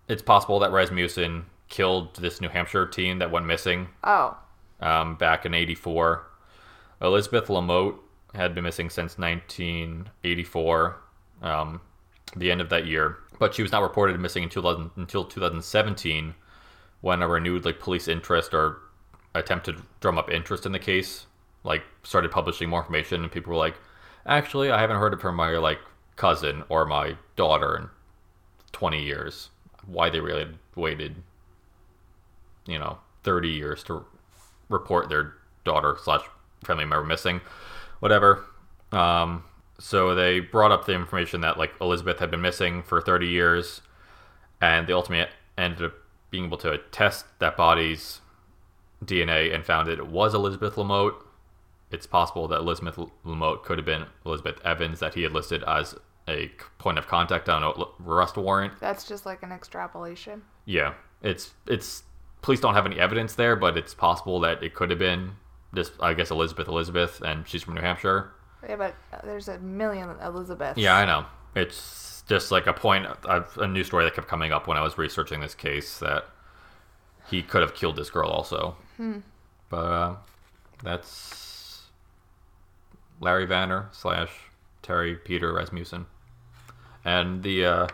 [0.08, 4.36] it's possible that Rasmussen killed this New Hampshire teen that went missing Oh,
[4.80, 6.26] um, back in 84.
[7.02, 7.96] Elizabeth Lamotte
[8.34, 10.96] had been missing since 1984,
[11.42, 11.80] um,
[12.36, 16.34] the end of that year, but she was not reported missing until 2000, until 2017
[17.00, 18.78] when a renewed like police interest or
[19.34, 21.26] attempt to drum up interest in the case
[21.64, 23.76] like started publishing more information and people were like
[24.26, 25.80] actually I haven't heard from my like
[26.16, 27.88] cousin or my daughter in
[28.72, 29.50] 20 years.
[29.86, 31.16] Why they really waited
[32.66, 34.04] you know 30 years to
[34.68, 36.22] report their daughter slash
[36.64, 37.40] family member missing.
[38.00, 38.44] Whatever.
[38.92, 39.44] Um,
[39.80, 43.82] so they brought up the information that like elizabeth had been missing for 30 years
[44.60, 45.94] and they ultimately ended up
[46.30, 48.20] being able to test that body's
[49.04, 51.14] dna and found that it was elizabeth Lamotte.
[51.90, 55.94] it's possible that elizabeth Lamotte could have been elizabeth evans that he had listed as
[56.28, 57.72] a point of contact on a
[58.08, 60.42] arrest warrant that's just like an extrapolation.
[60.66, 62.04] yeah, it's it's
[62.42, 65.32] police don't have any evidence there, but it's possible that it could have been
[65.72, 65.90] this.
[66.00, 68.32] I guess Elizabeth Elizabeth, and she's from New Hampshire.
[68.68, 68.94] Yeah, but
[69.24, 70.78] there's a million Elizabeths.
[70.78, 71.26] Yeah, I know.
[71.54, 74.82] It's just like a point, a, a news story that kept coming up when I
[74.82, 76.26] was researching this case that
[77.28, 78.76] he could have killed this girl also.
[78.96, 79.18] Hmm.
[79.68, 80.16] But uh,
[80.82, 81.82] that's
[83.20, 84.30] Larry Vanner slash
[84.82, 86.06] Terry Peter Rasmussen,
[87.04, 87.88] and the uh,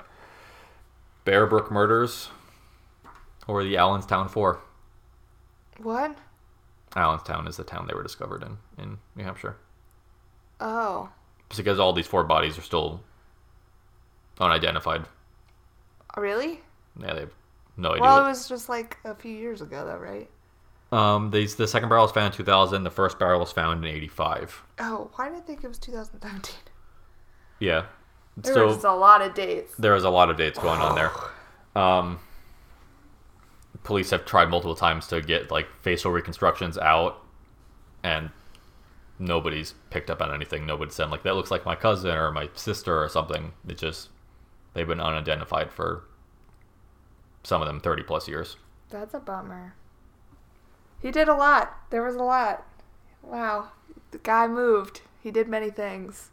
[1.25, 2.31] Bear Brook murders,
[3.47, 4.61] or the Allenstown Four.
[5.79, 6.17] What?
[6.95, 9.57] Allenstown is the town they were discovered in in New Hampshire.
[10.61, 11.11] Oh,
[11.57, 13.03] because all these four bodies are still
[14.41, 15.05] unidentified.
[16.17, 16.61] really?
[17.01, 17.33] Yeah, they have
[17.77, 18.03] no idea.
[18.03, 20.31] Well, it was just like a few years ago, though, right?
[20.93, 22.85] um, these the second barrel was found in 2000.
[22.85, 24.63] The first barrel was found in 85.
[24.79, 26.55] Oh, why did I think it was 2017?
[27.59, 27.87] Yeah.
[28.37, 29.75] There so was a lot of dates.
[29.79, 31.11] there was a lot of dates going on there.
[31.75, 32.19] Um,
[33.83, 37.23] police have tried multiple times to get like facial reconstructions out,
[38.03, 38.31] and
[39.19, 40.67] nobody's picked up on anything.
[40.67, 43.53] Nobody said like that looks like my cousin or my sister or something.
[43.69, 44.11] It just
[44.75, 46.05] they've been unidentified for
[47.43, 48.57] some of them 30 plus years.
[48.91, 49.75] That's a bummer.
[51.01, 51.77] He did a lot.
[51.91, 52.67] There was a lot.
[53.23, 53.69] Wow.
[54.11, 55.03] The guy moved.
[55.23, 56.31] He did many things.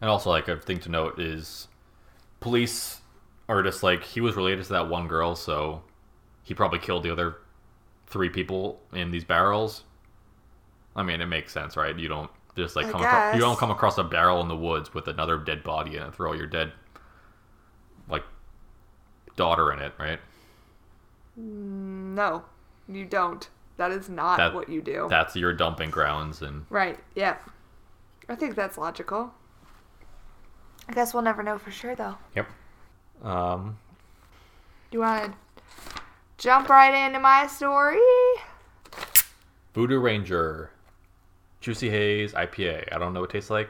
[0.00, 1.68] And also, like a thing to note is,
[2.40, 3.00] police
[3.48, 5.82] are just like he was related to that one girl, so
[6.42, 7.36] he probably killed the other
[8.06, 9.84] three people in these barrels.
[10.96, 11.96] I mean, it makes sense, right?
[11.96, 14.56] You don't just like I come across, you don't come across a barrel in the
[14.56, 16.72] woods with another dead body in it, throw your dead
[18.08, 18.24] like
[19.36, 20.18] daughter in it, right?
[21.36, 22.44] No,
[22.88, 23.48] you don't.
[23.76, 25.06] That is not That- what you do.
[25.10, 26.98] That's your dumping grounds, and right.
[27.14, 27.36] Yeah.
[28.28, 29.34] I think that's logical.
[30.88, 32.16] I guess we'll never know for sure, though.
[32.34, 32.48] yep.
[33.22, 33.78] Um,
[34.90, 35.38] You want to
[36.38, 37.98] jump right into my story?
[39.74, 40.70] Voodoo Ranger,
[41.66, 42.94] Juicy Haze IPA.
[42.94, 43.68] I don't know what it tastes like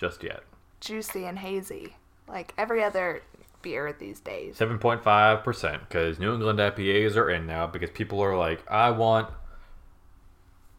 [0.00, 0.44] just yet.
[0.80, 1.94] Juicy and hazy,
[2.26, 3.22] like every other
[3.60, 4.56] beer these days.
[4.56, 7.66] Seven point five percent, because New England IPAs are in now.
[7.66, 9.28] Because people are like, I want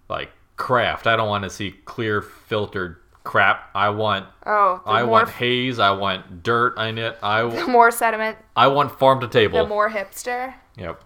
[0.10, 1.06] like craft.
[1.06, 3.70] I don't want to see clear filtered crap.
[3.76, 5.78] I want Oh, I want haze.
[5.78, 7.16] I want dirt in it.
[7.22, 9.60] I the more sediment, I want farm to table.
[9.60, 9.70] the table.
[9.70, 10.56] more hipster.
[10.78, 11.04] Yep.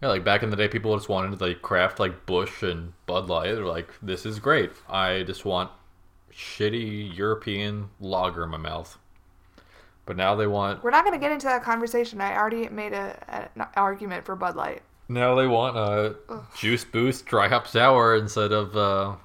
[0.00, 2.92] Yeah, like back in the day, people just wanted to like craft like Busch and
[3.06, 3.54] Bud Light.
[3.54, 4.70] They're like, this is great.
[4.88, 5.70] I just want
[6.32, 8.96] shitty European lager in my mouth.
[10.06, 12.20] But now they want We're not going to get into that conversation.
[12.20, 14.82] I already made a, an argument for Bud Light.
[15.08, 16.14] now they want a
[16.56, 19.16] juice boost dry hop sour instead of uh,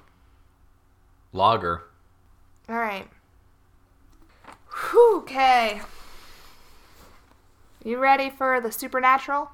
[1.32, 1.84] lager.
[2.68, 3.08] All right.
[4.90, 5.80] Whew, Okay.
[7.84, 9.50] You ready for the supernatural?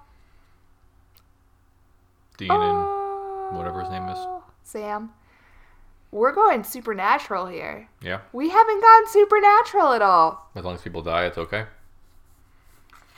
[2.40, 4.18] Dean and whatever his name is.
[4.18, 5.10] Oh, Sam.
[6.12, 7.88] We're going supernatural here.
[8.02, 10.50] yeah, We haven't gone supernatural at all.
[10.56, 11.66] as long as people die, it's okay.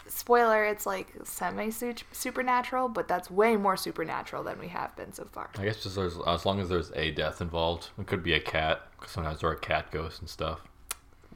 [0.08, 5.24] Spoiler, it's like semi supernatural, but that's way more supernatural than we have been so
[5.32, 5.48] far.
[5.58, 8.40] I guess just there's, as long as there's a death involved, it could be a
[8.40, 8.82] cat.
[9.00, 10.60] 'cause sometimes there are cat ghosts and stuff.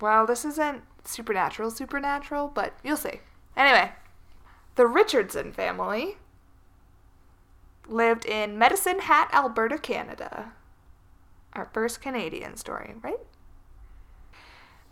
[0.00, 3.20] Well, this isn't supernatural, supernatural, but you'll see.
[3.56, 3.92] Anyway,
[4.74, 6.18] the Richardson family
[7.88, 10.52] lived in Medicine Hat, Alberta, Canada.
[11.52, 13.20] Our first Canadian story, right?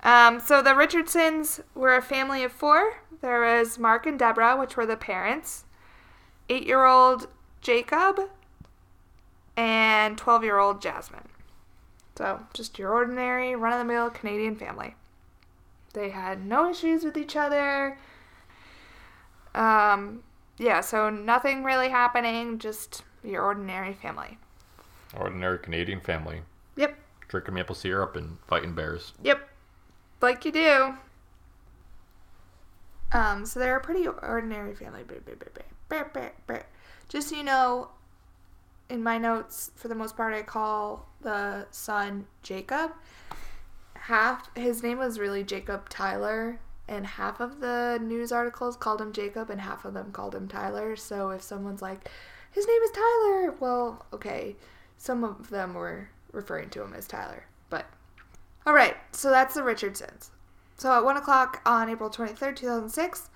[0.02, 3.00] Um, so the Richardsons were a family of four.
[3.20, 5.64] There was Mark and Deborah, which were the parents,
[6.48, 7.28] eight year old
[7.62, 8.20] Jacob,
[9.56, 11.28] and 12 year old Jasmine.
[12.16, 14.94] So, just your ordinary, run of the mill Canadian family.
[15.94, 17.98] They had no issues with each other.
[19.54, 20.22] Um,
[20.58, 24.38] yeah, so nothing really happening, just your ordinary family.
[25.16, 26.42] Ordinary Canadian family
[26.76, 26.98] Yep,
[27.28, 29.12] drinking maple syrup and fighting bears.
[29.22, 29.48] yep,
[30.20, 30.94] like you do.
[33.12, 35.04] Um, so they're a pretty ordinary family.
[37.08, 37.90] Just so you know,
[38.88, 42.90] in my notes, for the most part, I call the son Jacob.
[43.94, 49.12] Half his name was really Jacob Tyler, and half of the news articles called him
[49.12, 50.96] Jacob, and half of them called him Tyler.
[50.96, 52.08] So if someone's like,
[52.50, 54.56] his name is Tyler, well, okay,
[54.98, 57.86] some of them were referring to him as Tyler, but
[58.66, 58.96] all right.
[59.12, 60.30] So that's the Richardsons.
[60.76, 63.30] So at one o'clock on April twenty third, two thousand six,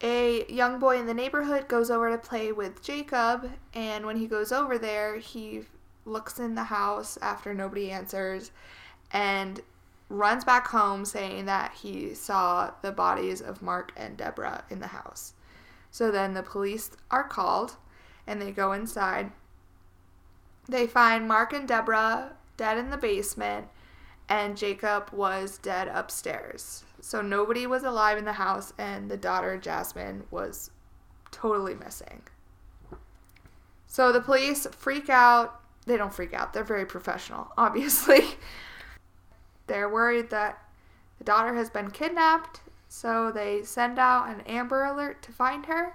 [0.00, 4.26] a young boy in the neighborhood goes over to play with Jacob, and when he
[4.26, 5.62] goes over there, he
[6.04, 8.50] looks in the house after nobody answers
[9.12, 9.60] and
[10.12, 14.88] runs back home saying that he saw the bodies of Mark and Deborah in the
[14.88, 15.32] house.
[15.90, 17.76] So then the police are called
[18.26, 19.32] and they go inside.
[20.68, 23.68] They find Mark and Deborah dead in the basement
[24.28, 26.84] and Jacob was dead upstairs.
[27.00, 30.70] So nobody was alive in the house, and the daughter, Jasmine, was
[31.30, 32.22] totally missing.
[33.86, 35.60] So the police freak out.
[35.84, 38.22] They don't freak out, they're very professional, obviously.
[39.72, 40.62] They're worried that
[41.16, 45.94] the daughter has been kidnapped, so they send out an Amber Alert to find her.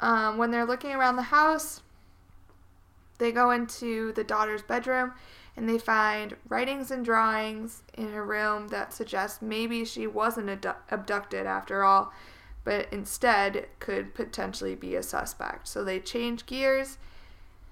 [0.00, 1.80] Um, when they're looking around the house,
[3.18, 5.12] They go into the daughter's bedroom
[5.56, 10.80] and they find writings and drawings in her room that suggest maybe she wasn't abdu-
[10.90, 12.12] abducted after all,
[12.64, 15.66] but instead could potentially be a suspect.
[15.66, 16.98] So they change gears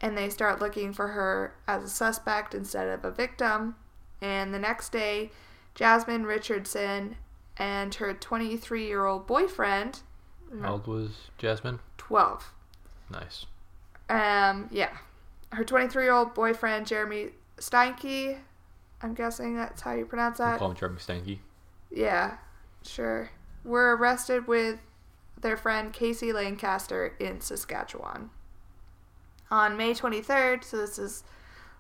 [0.01, 3.77] and they start looking for her as a suspect instead of a victim.
[4.21, 5.31] And the next day,
[5.75, 7.17] Jasmine Richardson
[7.57, 10.01] and her 23 year old boyfriend,
[10.63, 11.81] How old was Jasmine?
[11.99, 12.53] 12.
[13.11, 13.47] Nice.
[14.09, 14.97] Um, yeah.
[15.53, 18.39] Her 23 year old boyfriend, Jeremy Steinke,
[19.03, 20.59] I'm guessing that's how you pronounce that.
[20.59, 21.39] call him Jeremy Stanky.
[21.91, 22.39] Yeah,
[22.83, 23.31] sure.
[23.65, 24.81] Were arrested with
[25.41, 28.31] their friend Casey Lancaster in Saskatchewan.
[29.51, 31.23] On May 23rd, so this is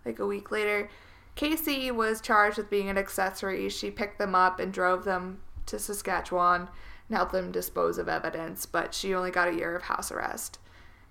[0.05, 0.89] like a week later,
[1.37, 3.69] Casey was charged with being an accessory.
[3.69, 6.69] She picked them up and drove them to Saskatchewan
[7.09, 10.59] and helped them dispose of evidence, but she only got a year of house arrest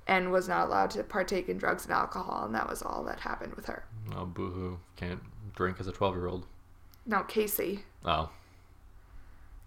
[0.07, 3.19] and was not allowed to partake in drugs and alcohol, and that was all that
[3.21, 3.86] happened with her.
[4.15, 4.78] Oh, boohoo.
[4.95, 5.21] Can't
[5.55, 6.45] drink as a 12 year old.
[7.05, 7.86] No, Casey.
[8.03, 8.30] Oh,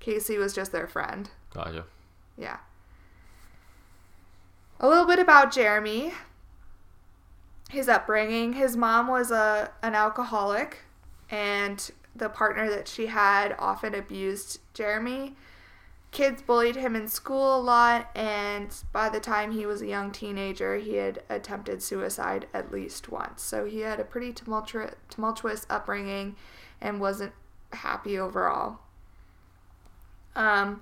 [0.00, 1.30] Casey was just their friend.
[1.54, 1.84] gotcha.
[2.36, 2.58] Yeah.
[4.80, 6.12] A little bit about Jeremy.
[7.68, 8.54] His upbringing.
[8.54, 10.78] His mom was a an alcoholic
[11.30, 15.36] and the partner that she had often abused Jeremy.
[16.10, 20.10] Kids bullied him in school a lot and by the time he was a young
[20.10, 23.42] teenager, he had attempted suicide at least once.
[23.42, 26.36] So he had a pretty tumultuous tumultuous upbringing
[26.80, 27.32] and wasn't
[27.72, 28.78] happy overall.
[30.34, 30.80] Um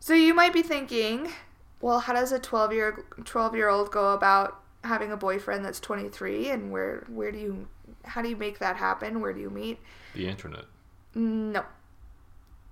[0.00, 1.32] so you might be thinking,
[1.80, 5.80] well, how does a 12 year 12 year old go about having a boyfriend that's
[5.80, 7.68] 23 and where where do you
[8.04, 9.20] how do you make that happen?
[9.20, 9.78] Where do you meet?
[10.14, 10.64] The internet.
[11.14, 11.64] No.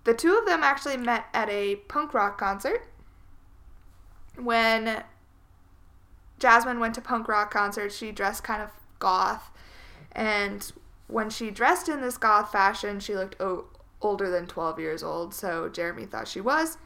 [0.04, 2.86] The two of them actually met at a punk rock concert.
[4.36, 5.02] When
[6.38, 9.50] Jasmine went to punk rock concert, she dressed kind of goth.
[10.12, 10.70] And
[11.08, 13.66] when she dressed in this goth fashion, she looked o-
[14.00, 16.78] older than 12 years old, so Jeremy thought she was.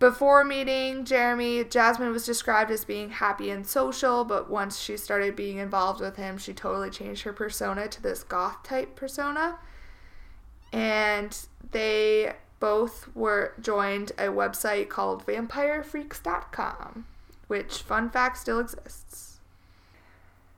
[0.00, 5.36] Before meeting Jeremy, Jasmine was described as being happy and social, but once she started
[5.36, 9.58] being involved with him, she totally changed her persona to this goth type persona.
[10.72, 11.36] And
[11.72, 17.04] they both were joined a website called vampirefreaks.com,
[17.48, 19.40] which fun fact still exists.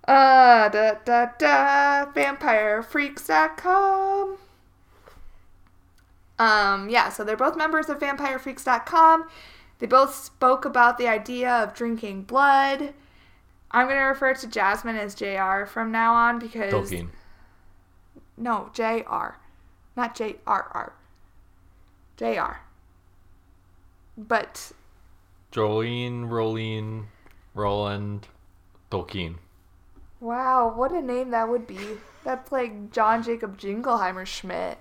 [0.06, 4.38] Uh da da da vampirefreaks.com.
[6.38, 9.28] Um, yeah, so they're both members of vampirefreaks.com.
[9.78, 12.94] They both spoke about the idea of drinking blood.
[13.70, 16.72] I'm going to refer to Jasmine as JR from now on because.
[16.72, 17.08] Tolkien.
[18.36, 19.36] No, JR.
[19.96, 20.92] Not JRR.
[22.16, 22.56] JR.
[24.16, 24.72] But
[25.52, 27.06] Jolene, Rolene,
[27.54, 28.28] Roland,
[28.90, 29.36] Tolkien.
[30.20, 31.78] wow, what a name that would be.
[32.24, 34.78] That's like John Jacob Jingleheimer Schmidt.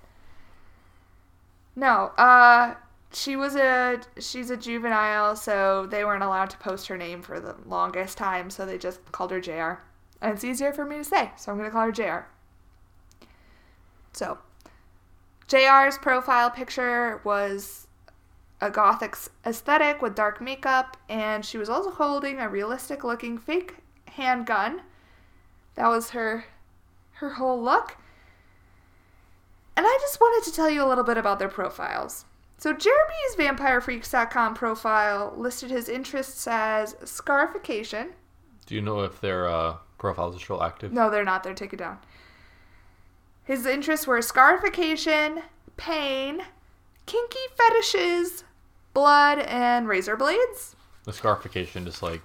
[1.76, 2.76] No, uh
[3.13, 7.39] she was a she's a juvenile, so they weren't allowed to post her name for
[7.39, 9.82] the longest time, so they just called her JR.
[10.22, 12.28] And it's easier for me to say, so I'm gonna call her JR.
[14.13, 14.38] So
[15.47, 17.88] JR's profile picture was
[18.61, 23.78] a gothic aesthetic with dark makeup, and she was also holding a realistic looking fake
[24.05, 24.82] handgun.
[25.76, 26.45] That was her
[27.13, 27.97] her whole look.
[29.76, 32.26] And I just wanted to tell you a little bit about their profiles.
[32.57, 38.11] So Jeremy's vampirefreaks.com profile listed his interests as scarification.
[38.67, 40.93] Do you know if their uh, profiles are still active?
[40.93, 41.43] No, they're not.
[41.43, 41.97] They're taken down.
[43.43, 45.41] His interests were scarification,
[45.76, 46.43] pain,
[47.07, 48.43] kinky fetishes,
[48.93, 50.76] blood, and razor blades.
[51.05, 52.22] The scarification, just like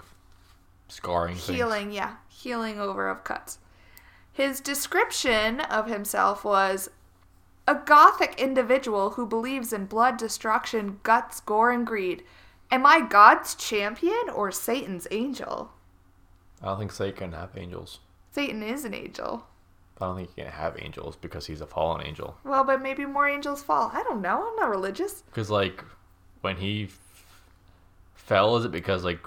[0.88, 1.56] scarring things.
[1.56, 2.16] Healing, yeah.
[2.28, 3.58] Healing over of cuts.
[4.32, 6.90] His description of himself was
[7.66, 12.22] a gothic individual who believes in blood, destruction, guts, gore, and greed.
[12.70, 15.72] Am I God's champion or Satan's angel?
[16.62, 18.00] I don't think Satan can have angels.
[18.32, 19.46] Satan is an angel.
[20.00, 22.36] I don't think he can have angels because he's a fallen angel.
[22.44, 23.90] Well, but maybe more angels fall.
[23.94, 24.48] I don't know.
[24.48, 25.22] I'm not religious.
[25.22, 25.82] Because like
[26.42, 26.98] when he f-
[28.14, 29.20] fell, is it because like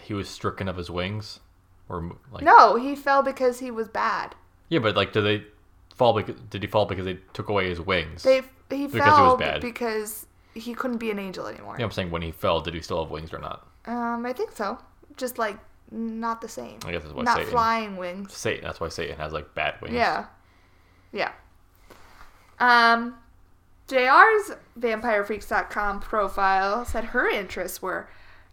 [0.00, 1.40] he was stricken of his wings,
[1.88, 4.34] or like No, he fell because he was bad.
[4.68, 5.44] yeah, but like do they
[5.94, 6.12] fall?
[6.12, 8.22] Because, did he fall because they took away his wings?
[8.22, 9.60] They he Because he fell was bad.
[9.60, 11.76] because he couldn't be an angel anymore.
[11.78, 13.66] yeah, I'm saying when he fell, did he still have wings or not?
[13.86, 14.78] Um, I think so.
[15.16, 15.58] Just like
[15.90, 16.78] not the same.
[16.84, 17.50] I guess that's why not Satan.
[17.50, 18.32] flying wings.
[18.32, 18.64] Satan.
[18.64, 19.94] That's why Satan has like bad wings.
[19.94, 20.26] Yeah.
[21.12, 21.32] Yeah.
[22.58, 23.16] Um,
[23.88, 28.08] JR's vampirefreaks.com profile said her interests were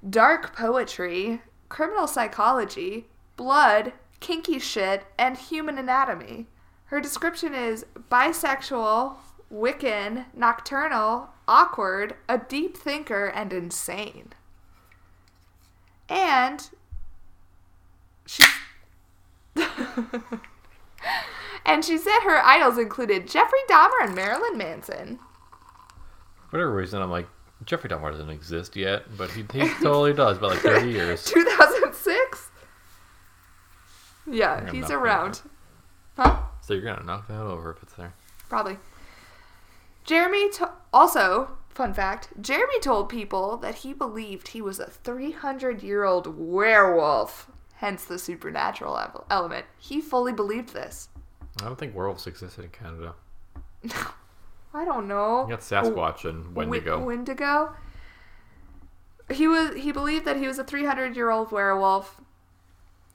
[0.07, 6.47] dark poetry, criminal psychology, blood, kinky shit, and human anatomy.
[6.91, 9.15] Her description is bisexual,
[9.49, 14.33] Wiccan, nocturnal, awkward, a deep thinker, and insane.
[16.09, 16.69] And
[18.25, 18.43] she
[21.65, 25.19] and she said her idols included Jeffrey Dahmer and Marilyn Manson.
[26.49, 27.29] For whatever reason, I'm like,
[27.63, 31.23] Jeffrey Dahmer doesn't exist yet, but he, he totally does, by like 30 years.
[31.31, 32.51] 2006?
[34.29, 35.41] Yeah, I'm he's around.
[36.17, 36.47] Huh?
[36.71, 38.13] So you're gonna knock that over if it's there.
[38.47, 38.77] Probably.
[40.05, 45.83] Jeremy to- also, fun fact, Jeremy told people that he believed he was a 300
[45.83, 49.65] year old werewolf, hence the supernatural ev- element.
[49.77, 51.09] He fully believed this.
[51.61, 53.15] I don't think werewolves existed in Canada.
[54.73, 55.43] I don't know.
[55.43, 57.03] You got Sasquatch and Wendigo.
[57.03, 57.75] Wendigo.
[59.29, 62.20] He was he believed that he was a 300 year old werewolf.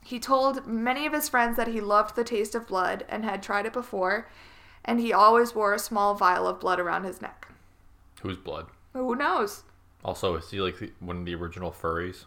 [0.07, 3.43] He told many of his friends that he loved the taste of blood and had
[3.43, 4.29] tried it before,
[4.85, 7.49] and he always wore a small vial of blood around his neck.
[8.23, 8.67] Whose blood?
[8.93, 9.65] Who knows?
[10.05, 12.27] Also, is he like the, one of the original furries?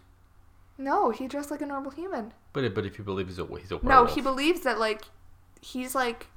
[0.78, 2.34] No, he dressed like a normal human.
[2.52, 4.10] But but if you believe he's a he's a werewolf.
[4.10, 5.04] No, he believes that like
[5.62, 6.28] he's like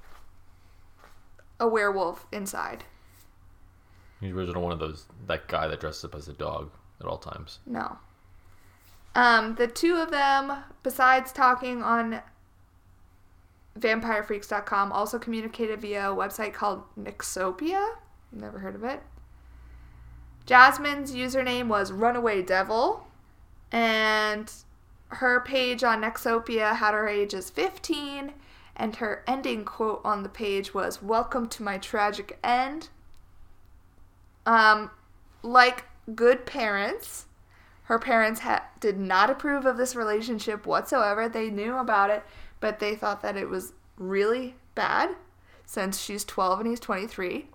[1.59, 2.85] a werewolf inside.
[4.21, 6.71] He's original one of those that guy that dresses up as a dog
[7.01, 7.59] at all times.
[7.67, 7.99] No.
[9.15, 12.23] Um, the two of them, besides talking on
[13.79, 17.97] vampirefreaks.com, also communicated via a website called Nexopia.
[18.33, 19.03] Never heard of it.
[20.47, 23.07] Jasmine's username was Runaway Devil,
[23.71, 24.51] and
[25.09, 28.33] her page on Nexopia had her age as 15,
[28.75, 32.89] and her ending quote on the page was "Welcome to my tragic end."
[34.47, 34.91] Um,
[35.43, 35.85] like
[36.15, 37.27] good parents,
[37.93, 41.29] her parents ha- did not approve of this relationship whatsoever.
[41.29, 42.23] They knew about it,
[42.59, 45.11] but they thought that it was really bad
[45.67, 47.51] since she's 12 and he's 23.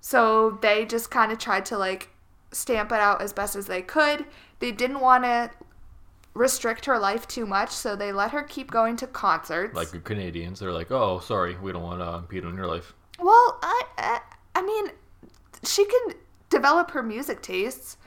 [0.00, 2.08] So they just kind of tried to like
[2.52, 4.24] stamp it out as best as they could.
[4.60, 5.50] They didn't want to
[6.32, 9.76] restrict her life too much, so they let her keep going to concerts.
[9.76, 12.94] Like the Canadians, they're like, oh, sorry, we don't want to impede on your life.
[13.18, 14.20] Well, I, I,
[14.54, 14.86] I mean,
[15.64, 16.14] she can
[16.48, 17.98] develop her music tastes.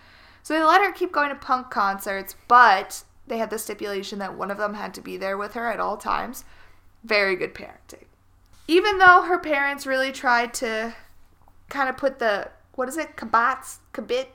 [0.44, 4.36] So they let her keep going to punk concerts, but they had the stipulation that
[4.36, 6.44] one of them had to be there with her at all times.
[7.04, 8.06] Very good parenting.
[8.68, 10.96] Even though her parents really tried to
[11.70, 14.28] kind of put the, what is it, kabats, kabit,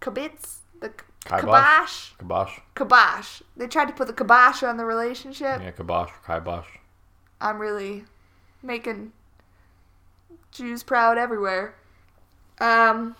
[0.00, 0.92] kabits, the
[1.24, 2.58] kibosh, Kibosh.
[2.74, 3.42] kibosh.
[3.56, 5.60] They tried to put the kibosh on the relationship.
[5.60, 6.66] Yeah, kibosh kibosh.
[7.40, 8.04] I'm really
[8.62, 9.12] making
[10.50, 11.74] Jews proud everywhere.
[12.60, 13.16] Um,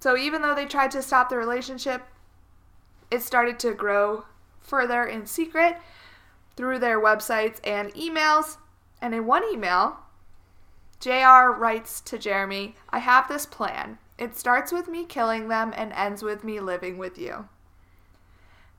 [0.00, 2.02] so even though they tried to stop the relationship,
[3.10, 4.24] it started to grow
[4.60, 5.76] further in secret
[6.56, 8.56] through their websites and emails.
[9.00, 9.98] And in one email,
[11.00, 13.98] JR writes to Jeremy, I have this plan.
[14.18, 17.48] It starts with me killing them and ends with me living with you.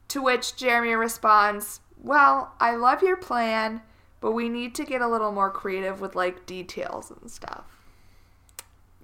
[0.10, 3.82] To which Jeremy responds, Well, I love your plan,
[4.20, 7.77] but we need to get a little more creative with like details and stuff.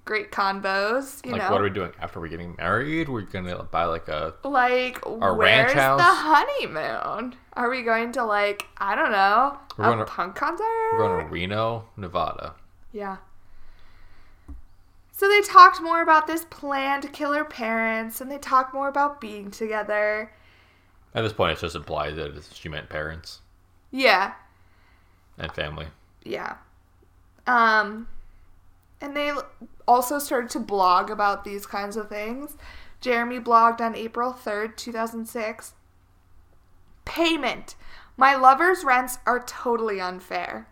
[0.04, 1.50] Great convos, you like, know.
[1.50, 3.08] what are we doing after we're getting married?
[3.08, 5.98] We're gonna buy like a like, Our where's ranch house?
[5.98, 7.34] the honeymoon?
[7.54, 10.64] Are we going to like, I don't know, We're a gonna- punk concert?
[10.92, 12.54] we're going to Reno, Nevada.
[12.92, 13.16] Yeah.
[15.12, 18.88] So they talked more about this plan to kill her parents, and they talked more
[18.88, 20.32] about being together.
[21.14, 23.40] At this point, it's just implied that she meant parents
[23.92, 24.34] Yeah,
[25.38, 25.86] and family.
[26.24, 26.56] yeah.
[27.46, 28.08] Um,
[29.00, 29.32] and they
[29.86, 32.56] also started to blog about these kinds of things.
[33.00, 35.74] Jeremy blogged on April 3rd, 2006.
[37.04, 37.74] Payment.
[38.16, 40.68] My lover's rents are totally unfair.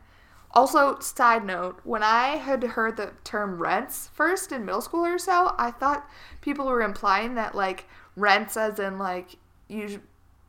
[0.54, 5.18] Also, side note, when I had heard the term rents first in middle school or
[5.18, 6.08] so, I thought
[6.40, 9.36] people were implying that, like, rents as in, like,
[9.68, 10.00] you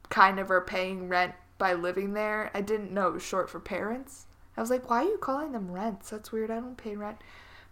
[0.10, 2.52] kind of are paying rent by living there.
[2.54, 4.26] I didn't know it was short for parents.
[4.58, 6.10] I was like, why are you calling them rents?
[6.10, 6.52] That's weird.
[6.52, 7.18] I don't pay rent.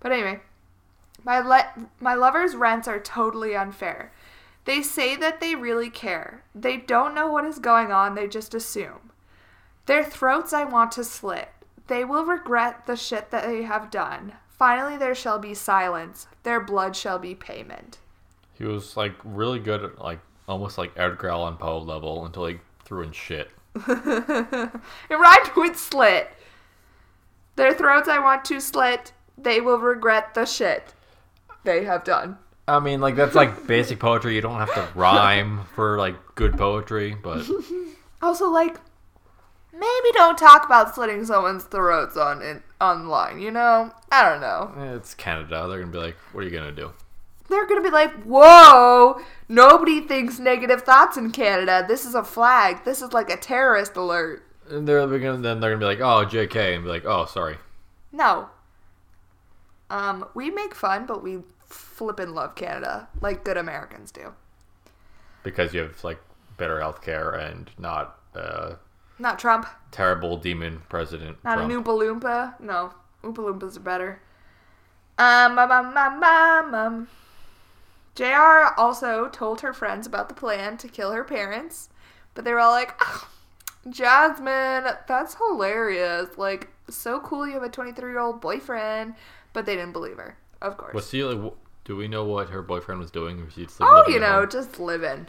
[0.01, 0.41] But anyway,
[1.23, 4.11] my le- my lover's rents are totally unfair.
[4.65, 6.43] They say that they really care.
[6.53, 9.11] They don't know what is going on, they just assume.
[9.85, 11.49] Their throats I want to slit.
[11.87, 14.33] They will regret the shit that they have done.
[14.49, 16.27] Finally, there shall be silence.
[16.43, 17.97] Their blood shall be payment.
[18.53, 22.59] He was like really good at like almost like Edgar Allan Poe level until he
[22.85, 23.49] threw in shit.
[23.87, 26.29] It rhymed with slit.
[27.55, 29.13] Their throats I want to slit.
[29.37, 30.93] They will regret the shit
[31.63, 32.37] they have done.
[32.67, 34.35] I mean, like that's like basic poetry.
[34.35, 37.45] You don't have to rhyme for like good poetry, but
[38.21, 38.77] Also, like,
[39.73, 43.39] maybe don't talk about slitting someone's throats on in, online.
[43.39, 44.71] You know, I don't know.
[44.77, 45.65] Eh, It's Canada.
[45.67, 46.91] They're gonna be like, "What are you gonna do?"
[47.49, 49.19] They're gonna be like, "Whoa!
[49.49, 51.83] Nobody thinks negative thoughts in Canada.
[51.87, 52.85] This is a flag.
[52.85, 56.23] This is like a terrorist alert." And they're gonna then they're gonna be like, "Oh,
[56.25, 57.57] J.K." and be like, "Oh, sorry."
[58.11, 58.49] No.
[59.91, 64.33] Um, we make fun, but we flippin' love Canada like good Americans do.
[65.43, 66.19] because you have like
[66.57, 68.75] better health care and not a
[69.19, 69.65] Not Trump.
[69.91, 71.37] terrible demon president.
[71.43, 71.71] Not Trump.
[71.71, 72.59] an Oompa Loompa.
[72.59, 74.21] No, Oompa Loompas are better.
[75.17, 77.07] Um, um, um, um, um, um.
[78.15, 81.89] JR also told her friends about the plan to kill her parents,
[82.33, 83.27] but they were all like, "Ah,
[83.89, 86.37] Jasmine, that's hilarious.
[86.37, 89.15] Like, so cool you have a 23 year old boyfriend,
[89.53, 90.93] but they didn't believe her, of course.
[90.93, 91.53] Was she like?
[91.83, 93.43] Do we know what her boyfriend was doing?
[93.43, 95.27] Was he just, like, oh, you know, just living.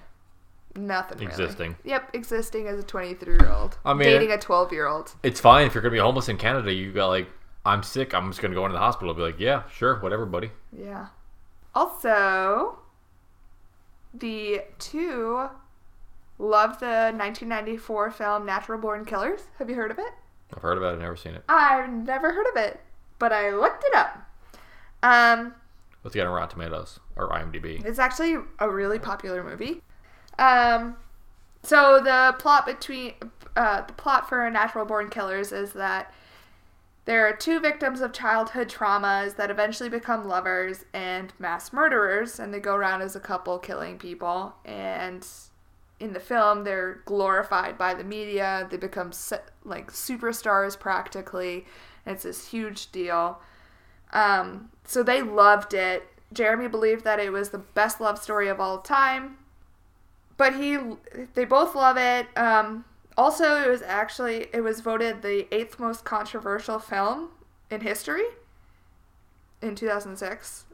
[0.77, 1.31] Nothing really.
[1.31, 1.77] Existing.
[1.85, 3.79] Yep, existing as a 23 year old.
[3.85, 5.14] I mean, dating a 12 year old.
[5.23, 6.73] It's fine if you're gonna be homeless in Canada.
[6.73, 7.29] You got like,
[7.64, 8.14] I'm sick.
[8.14, 9.12] I'm just gonna go into the hospital.
[9.14, 10.51] Be like, yeah, sure, whatever, buddy.
[10.77, 11.09] Yeah.
[11.75, 12.79] Also,
[14.14, 15.49] the two
[16.39, 19.43] love the 1994 film Natural Born Killers.
[19.59, 20.12] Have you heard of it?
[20.55, 21.45] I've heard about it, never seen it.
[21.49, 22.81] I've never heard of it,
[23.23, 24.18] but I looked it up.
[25.05, 25.55] Um,
[26.03, 27.85] Let's get on Rotten Tomatoes or IMDb.
[27.85, 29.81] it's actually a really popular movie.
[30.41, 30.97] Um,
[31.62, 33.12] so the plot between
[33.55, 36.12] uh, the plot for Natural Born Killers is that
[37.05, 42.53] there are two victims of childhood traumas that eventually become lovers and mass murderers, and
[42.53, 44.57] they go around as a couple killing people.
[44.64, 45.25] And
[46.01, 48.66] in the film, they're glorified by the media.
[48.68, 49.12] They become
[49.64, 51.66] like superstars practically.
[52.07, 53.41] It's this huge deal.
[54.13, 56.09] Um, so they loved it.
[56.33, 59.39] Jeremy believed that it was the best love story of all time.
[60.37, 60.79] But he,
[61.35, 62.27] they both love it.
[62.37, 62.85] Um,
[63.17, 67.29] also, it was actually it was voted the eighth most controversial film
[67.71, 68.25] in history
[69.61, 70.65] in 2006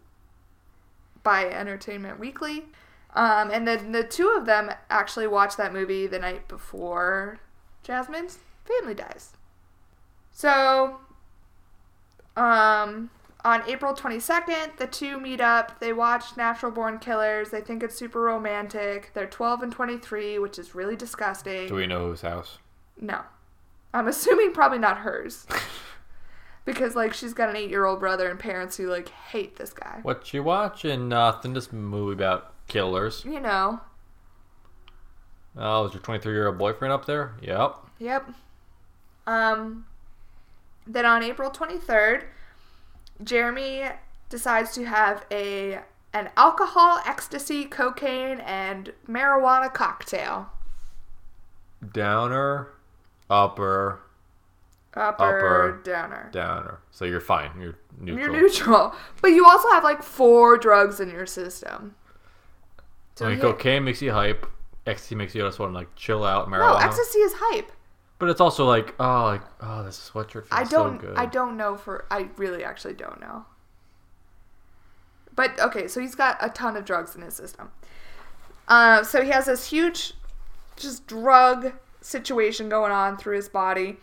[1.23, 2.67] by Entertainment Weekly.
[3.15, 7.41] Um, and then the two of them actually watched that movie the night before
[7.83, 9.33] Jasmine's family dies.
[10.31, 11.01] So,
[12.39, 13.11] um,
[13.45, 15.81] on April 22nd, the two meet up.
[15.81, 17.51] They watch Natural Born Killers.
[17.51, 19.11] They think it's super romantic.
[19.15, 21.69] They're 12 and 23, which is really disgusting.
[21.69, 22.59] Do we know whose house?
[23.01, 23.21] No.
[23.93, 25.47] I'm assuming probably not hers.
[26.65, 29.73] because, like, she's got an eight year old brother and parents who, like, hate this
[29.73, 30.01] guy.
[30.03, 31.09] What you watching?
[31.09, 31.55] Nothing.
[31.55, 33.25] This movie about killers.
[33.25, 33.81] You know.
[35.57, 37.35] Oh, is your 23 year old boyfriend up there?
[37.43, 37.77] Yep.
[37.99, 38.31] Yep.
[39.27, 39.87] Um,
[40.89, 42.25] then on April 23rd,
[43.23, 43.85] Jeremy
[44.29, 45.81] decides to have a
[46.15, 50.51] an alcohol, ecstasy, cocaine, and marijuana cocktail.
[51.93, 52.69] Downer,
[53.31, 54.01] upper,
[54.95, 55.81] Upper, Upper.
[55.85, 56.29] downer.
[56.33, 56.81] downer.
[56.91, 57.51] So you're fine.
[57.61, 58.19] You're neutral.
[58.35, 61.95] You're neutral, but you also have like four drugs in your system.
[63.15, 64.47] So I mean, cocaine makes you hype.
[64.87, 66.51] Ecstasy makes you just want to like chill out.
[66.51, 66.83] no, Marijuana.
[66.85, 67.71] ecstasy is hype.
[68.19, 70.77] But it's also like, oh, like, oh, this sweatshirt feels I so good.
[70.77, 70.99] I don't.
[70.99, 71.17] good.
[71.17, 72.07] I don't know for.
[72.11, 73.47] I really actually don't know.
[75.37, 77.71] But okay, so he's got a ton of drugs in his system.
[78.67, 80.15] Uh, so he has this huge,
[80.77, 83.99] just drug situation going on through his body,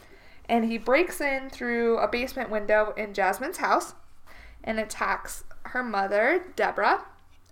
[0.47, 3.95] and he breaks in through a basement window in Jasmine's house,
[4.63, 7.03] and attacks her mother, Deborah,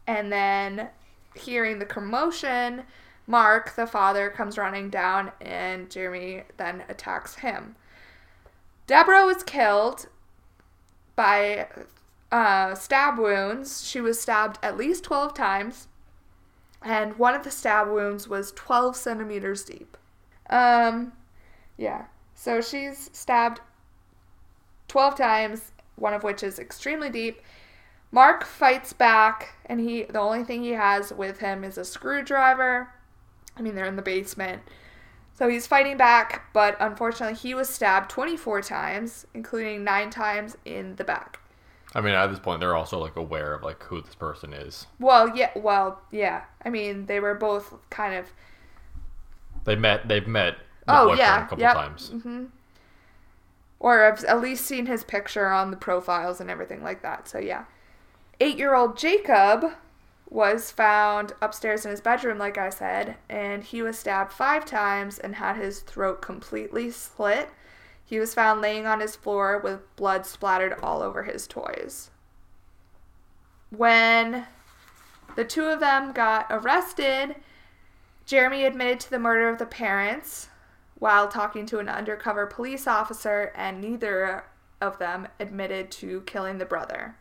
[0.07, 0.87] and then
[1.35, 2.83] hearing the commotion.
[3.25, 7.75] Mark, the father, comes running down, and Jeremy then attacks him.
[8.85, 10.07] Deborah was killed
[11.15, 11.67] by
[12.31, 13.87] uh, stab wounds.
[13.87, 15.87] She was stabbed at least 12 times,
[16.81, 19.97] and one of the stab wounds was 12 centimeters deep.
[20.49, 21.13] Um,
[21.77, 22.05] yeah.
[22.35, 23.61] So she's stabbed
[24.89, 27.41] 12 times, one of which is extremely deep.
[28.11, 32.93] Mark fights back, and he the only thing he has with him is a screwdriver.
[33.57, 34.61] I mean, they're in the basement.
[35.35, 40.95] So he's fighting back, but unfortunately, he was stabbed 24 times, including nine times in
[40.95, 41.39] the back.
[41.95, 44.87] I mean, at this point, they're also like aware of like who this person is.
[44.99, 46.43] Well, yeah, well, yeah.
[46.65, 48.27] I mean, they were both kind of.
[49.65, 50.07] They met.
[50.07, 50.57] They've met.
[50.87, 51.75] The Oh yeah, a couple yep.
[51.75, 52.09] times.
[52.09, 52.45] Mm-hmm.
[53.79, 57.27] Or I've at least seen his picture on the profiles and everything like that.
[57.27, 57.65] So yeah,
[58.39, 59.65] eight-year-old Jacob
[60.33, 65.19] was found upstairs in his bedroom, like I said, and he was stabbed five times
[65.19, 67.49] and had his throat completely slit.
[68.03, 72.09] He was found laying on his floor with blood splattered all over his toys.
[73.69, 74.47] When
[75.35, 77.35] the two of them got arrested,
[78.25, 80.49] Jeremy admitted to the murder of the parents,
[80.97, 84.45] while talking to an undercover police officer, and neither
[84.81, 87.17] of them admitted to killing the brother.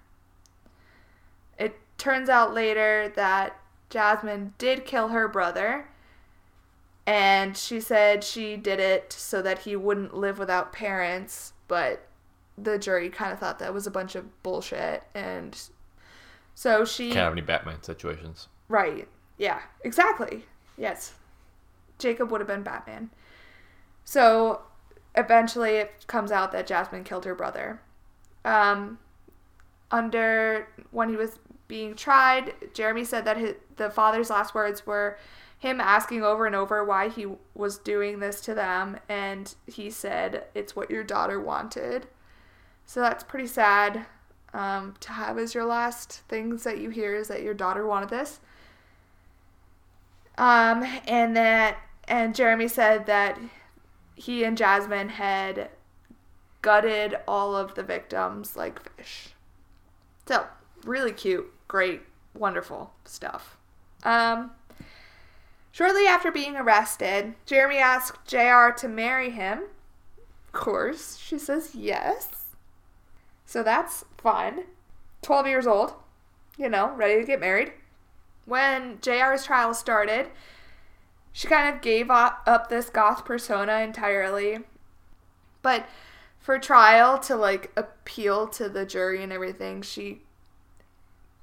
[1.59, 3.59] It turns out later that
[3.91, 5.89] Jasmine did kill her brother,
[7.07, 12.07] and she said she did it so that he wouldn't live without parents, but
[12.57, 15.59] the jury kind of thought that was a bunch of bullshit, and
[16.55, 17.09] so she.
[17.09, 18.49] Can't have any Batman situations.
[18.69, 19.09] Right.
[19.39, 20.45] Yeah, exactly.
[20.77, 21.15] Yes.
[21.99, 23.11] Jacob would have been Batman.
[24.05, 24.63] So
[25.15, 27.81] eventually it comes out that Jasmine killed her brother.
[28.45, 28.99] Um,
[29.91, 31.39] under when he was
[31.69, 35.19] being tried, Jeremy said that his, the father's last words were
[35.59, 40.45] him asking over and over why he was doing this to them, and he said,
[40.55, 42.09] It's what your daughter wanted.
[42.85, 44.07] So that's pretty sad
[44.53, 48.11] um, to have as your last things that you hear is that your daughter wanted
[48.11, 48.41] this.
[50.37, 53.39] Um, and that, and Jeremy said that
[54.15, 55.71] he and Jasmine had
[56.61, 59.31] gutted all of the victims like fish.
[60.27, 60.47] So,
[60.85, 62.03] really cute, great,
[62.35, 63.57] wonderful stuff.
[64.05, 64.53] Um,
[65.71, 69.65] shortly after being arrested, Jeremy asked JR to marry him.
[70.47, 72.29] Of course, she says yes.
[73.45, 74.65] So that's fun.
[75.23, 75.95] 12 years old,
[76.57, 77.73] you know, ready to get married.
[78.45, 80.29] When JR's trial started,
[81.33, 84.59] she kind of gave up this goth persona entirely.
[85.63, 85.87] But
[86.39, 90.23] for trial to like appeal to the jury and everything, she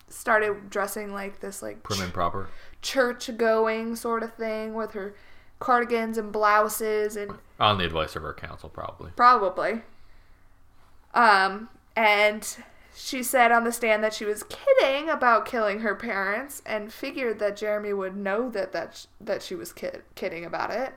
[0.10, 2.50] started dressing like this like Prim and proper.
[2.82, 5.16] church going sort of thing with her
[5.60, 9.12] cardigans and blouses and On the advice of her counsel, probably.
[9.16, 9.82] Probably.
[11.14, 12.58] Um, and
[12.96, 17.40] she said on the stand that she was kidding about killing her parents and figured
[17.40, 20.94] that Jeremy would know that that, sh- that she was kid- kidding about it.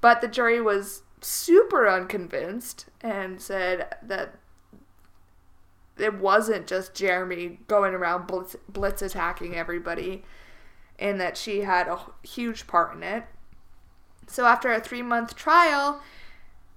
[0.00, 4.34] But the jury was super unconvinced and said that
[5.98, 10.24] it wasn't just Jeremy going around blitz, blitz attacking everybody
[10.98, 13.24] and that she had a huge part in it.
[14.26, 16.00] So after a three month trial,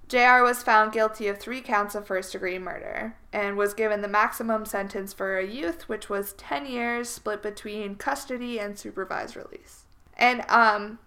[0.08, 4.08] JR was found guilty of three counts of first degree murder and was given the
[4.08, 9.86] maximum sentence for a youth, which was 10 years split between custody and supervised release.
[10.18, 11.00] And um,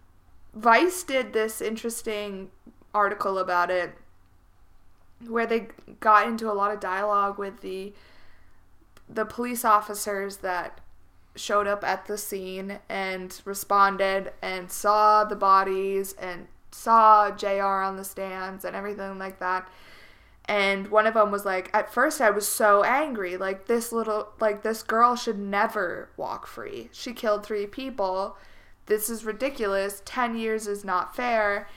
[0.55, 2.51] Vice did this interesting
[2.93, 3.93] article about it
[5.27, 5.69] where they
[6.01, 7.93] got into a lot of dialogue with the
[9.09, 10.81] the police officers that
[11.35, 17.97] showed up at the scene and responded and saw the bodies and saw JR on
[17.97, 19.69] the stands and everything like that.
[20.45, 23.37] And one of them was like, at first I was so angry.
[23.37, 26.89] Like, this little, like, this girl should never walk free.
[26.91, 28.37] She killed three people.
[28.87, 30.01] This is ridiculous.
[30.07, 31.69] 10 years is not fair.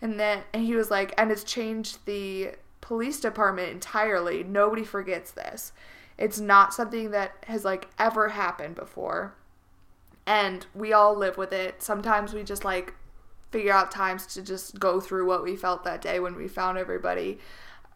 [0.00, 2.52] And then, and he was like, and it's changed the
[2.90, 4.42] police department entirely.
[4.42, 5.72] Nobody forgets this.
[6.18, 9.32] It's not something that has, like, ever happened before.
[10.26, 11.84] And we all live with it.
[11.84, 12.94] Sometimes we just, like,
[13.52, 16.78] figure out times to just go through what we felt that day when we found
[16.78, 17.38] everybody.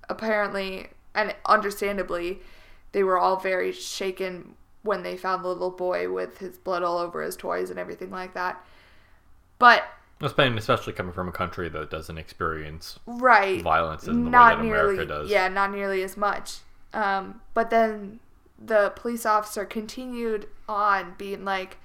[0.09, 2.39] Apparently, and understandably,
[2.93, 6.99] they were all very shaken when they found the little boy with his blood all
[6.99, 8.65] over his toys and everything like that.
[9.59, 9.83] But
[10.25, 14.69] Especially coming from a country that doesn't experience right, violence in the not way that
[14.69, 15.31] nearly, America does.
[15.31, 16.59] yeah, not nearly as much.
[16.93, 18.21] Um, but then
[18.59, 21.79] the police officer continued on being like,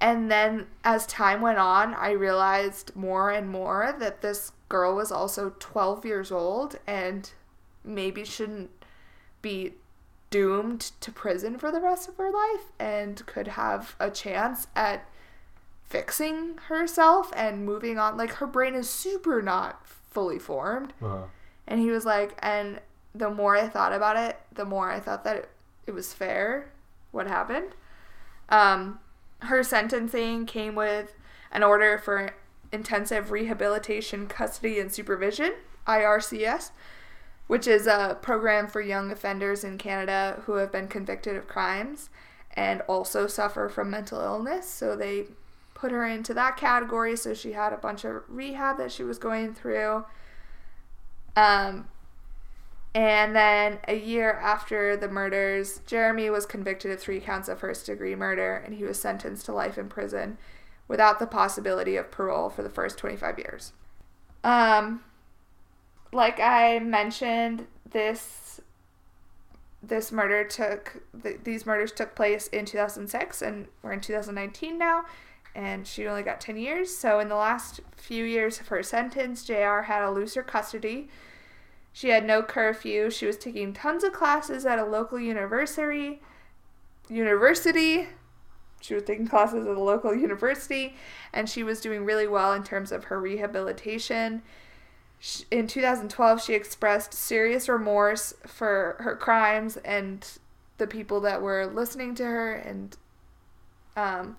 [0.00, 5.10] and then as time went on, I realized more and more that this girl was
[5.10, 7.30] also 12 years old and
[7.84, 8.70] maybe shouldn't
[9.42, 9.74] be
[10.30, 15.06] doomed to prison for the rest of her life and could have a chance at
[15.90, 18.16] fixing herself and moving on.
[18.16, 20.94] Like her brain is super not fully formed.
[21.02, 21.24] Uh-huh.
[21.66, 22.80] And he was like, and
[23.14, 25.50] the more I thought about it, the more I thought that it,
[25.88, 26.70] it was fair
[27.10, 27.74] what happened.
[28.48, 29.00] Um,
[29.40, 31.14] her sentencing came with
[31.50, 32.34] an order for
[32.72, 35.54] intensive rehabilitation, custody, and supervision,
[35.88, 36.70] IRCS,
[37.48, 42.10] which is a program for young offenders in Canada who have been convicted of crimes
[42.52, 44.68] and also suffer from mental illness.
[44.68, 45.26] So they
[45.80, 47.16] put her into that category.
[47.16, 50.04] So she had a bunch of rehab that she was going through.
[51.36, 51.88] Um,
[52.94, 57.86] and then a year after the murders, Jeremy was convicted of three counts of first
[57.86, 60.36] degree murder and he was sentenced to life in prison
[60.86, 63.72] without the possibility of parole for the first 25 years.
[64.44, 65.02] Um,
[66.12, 68.60] like I mentioned, this
[69.82, 75.04] this murder took th- these murders took place in 2006 and we're in 2019 now
[75.54, 76.96] and she only got 10 years.
[76.96, 81.08] So, in the last few years of her sentence, JR had a looser custody.
[81.92, 83.10] She had no curfew.
[83.10, 86.20] She was taking tons of classes at a local university.
[87.08, 88.06] University.
[88.80, 90.94] She was taking classes at a local university,
[91.32, 94.42] and she was doing really well in terms of her rehabilitation.
[95.50, 100.26] In 2012, she expressed serious remorse for her crimes and
[100.78, 102.96] the people that were listening to her and
[103.96, 104.38] um,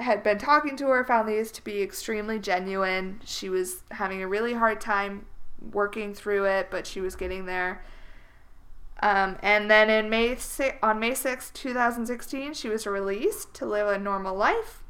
[0.00, 3.20] had been talking to her found these to be extremely genuine.
[3.24, 5.26] She was having a really hard time
[5.72, 7.84] working through it, but she was getting there.
[9.02, 10.36] Um, and then in May
[10.82, 14.82] on May 6, 2016, she was released to live a normal life.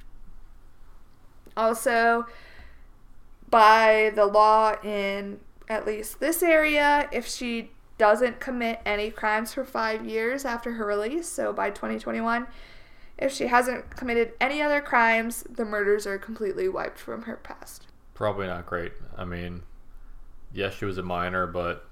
[1.56, 2.26] Also,
[3.48, 9.64] by the law in at least this area, if she doesn't commit any crimes for
[9.64, 12.46] five years after her release, so by 2021,
[13.20, 17.86] if she hasn't committed any other crimes, the murders are completely wiped from her past.
[18.14, 18.92] Probably not great.
[19.16, 19.62] I mean,
[20.52, 21.86] yes, she was a minor, but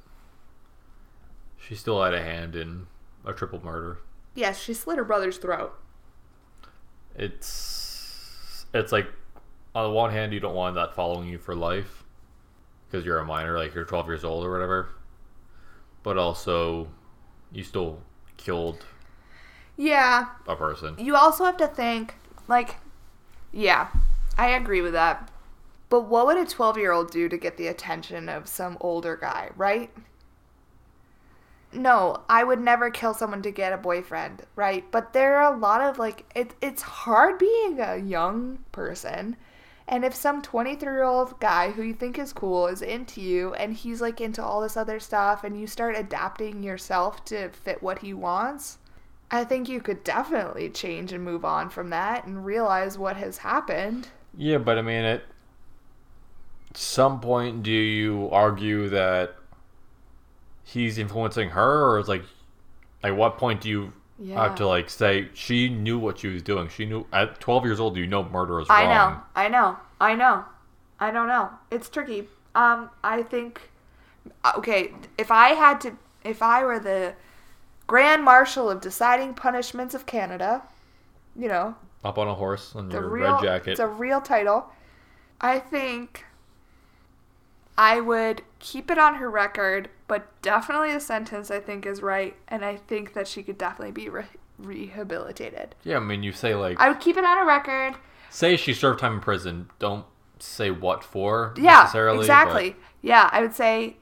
[1.59, 2.87] she still had a hand in
[3.25, 3.99] a triple murder.
[4.35, 5.75] Yes, she slit her brother's throat.
[7.15, 9.09] It's it's like
[9.75, 12.05] on the one hand, you don't want that following you for life
[12.87, 14.89] because you're a minor, like you're 12 years old or whatever.
[16.03, 16.89] But also,
[17.53, 18.01] you still
[18.37, 18.85] killed
[19.79, 20.97] Yeah, a person.
[20.99, 22.17] you also have to think,
[22.49, 22.77] like,
[23.53, 23.89] yeah,
[24.37, 25.31] I agree with that.
[25.89, 29.17] But what would a 12 year old do to get the attention of some older
[29.17, 29.91] guy, right?
[31.73, 34.85] No, I would never kill someone to get a boyfriend, right?
[34.91, 39.37] But there are a lot of, like, it, it's hard being a young person.
[39.87, 43.55] And if some 23 year old guy who you think is cool is into you
[43.55, 47.83] and he's like into all this other stuff and you start adapting yourself to fit
[47.83, 48.79] what he wants,
[49.31, 53.39] I think you could definitely change and move on from that and realize what has
[53.39, 54.09] happened.
[54.37, 55.25] Yeah, but I mean, at
[56.75, 59.35] some point, do you argue that
[60.65, 62.25] he's influencing her, or is like,
[63.03, 64.43] at what point do you Yeah.
[64.43, 66.69] have to like say she knew what she was doing?
[66.69, 67.95] She knew at 12 years old.
[67.95, 68.79] Do you know, murder is wrong.
[68.79, 70.45] I know, I know, I know.
[71.01, 71.51] I don't know.
[71.71, 72.29] It's tricky.
[72.57, 73.71] Um, I think,
[74.57, 77.15] okay, if I had to, if I were the
[77.89, 80.63] Grand Marshal of deciding punishments of Canada,
[81.35, 81.75] you know,
[82.05, 83.71] Up on a horse in your real, red jacket.
[83.73, 84.71] it's a real title.
[85.41, 86.25] I think
[87.77, 92.37] I would keep it on her record, but definitely the sentence I think is right,
[92.47, 94.25] and I think that she could definitely be re-
[94.59, 95.75] rehabilitated.
[95.85, 97.95] yeah, I mean, you say like, I would keep it on a record.
[98.31, 99.71] say she served time in prison.
[99.79, 100.05] Don't
[100.41, 102.19] say what for Yeah, necessarily.
[102.19, 102.77] but- exactly.
[103.01, 103.97] Yeah, I would say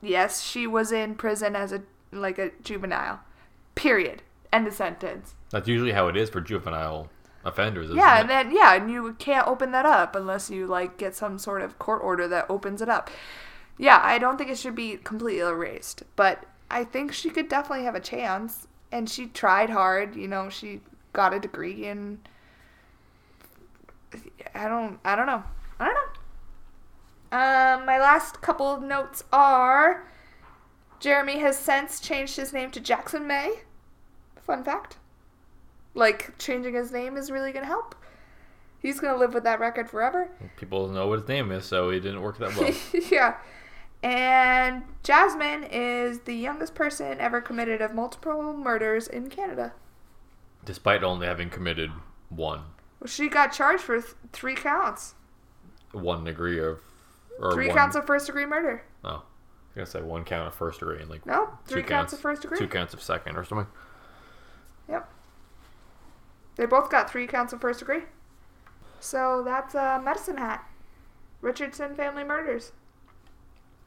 [0.00, 1.82] yes, she was in prison as a
[2.12, 3.20] like a juvenile.
[3.74, 4.22] Period.
[4.52, 5.34] End of sentence.
[5.50, 7.08] That's usually how it is for juvenile
[7.44, 7.90] offenders.
[7.90, 8.20] Isn't Yeah, it?
[8.20, 11.62] and then yeah, and you can't open that up unless you like get some sort
[11.62, 13.10] of court order that opens it up.
[13.78, 17.84] Yeah, I don't think it should be completely erased, but I think she could definitely
[17.84, 18.66] have a chance.
[18.90, 20.80] And she tried hard, you know, she
[21.12, 22.18] got a degree and
[24.54, 25.42] I don't I don't know.
[25.80, 27.36] I don't know.
[27.38, 30.06] Um my last couple of notes are
[31.02, 33.56] Jeremy has since changed his name to Jackson May.
[34.40, 34.98] Fun fact.
[35.94, 37.96] Like changing his name is really gonna help.
[38.78, 40.30] He's gonna live with that record forever.
[40.56, 42.72] People know what his name is, so it didn't work that well.
[43.10, 43.34] yeah.
[44.04, 49.72] And Jasmine is the youngest person ever committed of multiple murders in Canada.
[50.64, 51.90] Despite only having committed
[52.28, 52.60] one,
[53.00, 55.14] Well, she got charged for th- three counts.
[55.90, 56.78] one degree of,
[57.40, 58.84] or Three one, counts of first degree murder.
[59.04, 59.24] Oh,
[59.72, 62.20] I gonna say one count of first degree and like No, two three counts of
[62.20, 62.58] first degree.
[62.58, 63.66] two counts of second or something.
[64.88, 65.08] Yep.
[66.56, 68.02] They both got three counts of first degree.
[69.00, 70.68] So that's uh, Medicine Hat.
[71.40, 72.72] Richardson family murders.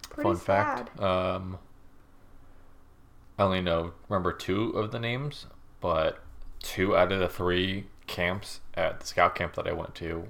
[0.09, 0.89] Pretty Fun sad.
[0.89, 0.99] fact.
[0.99, 1.59] Um,
[3.37, 5.45] I only know remember two of the names,
[5.81, 6.23] but
[6.59, 10.27] two out of the three camps at the scout camp that I went to,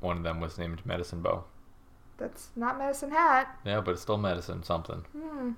[0.00, 1.44] one of them was named Medicine Bow.
[2.16, 3.58] That's not Medicine Hat.
[3.64, 5.04] Yeah, but it's still medicine something.
[5.16, 5.50] Hmm.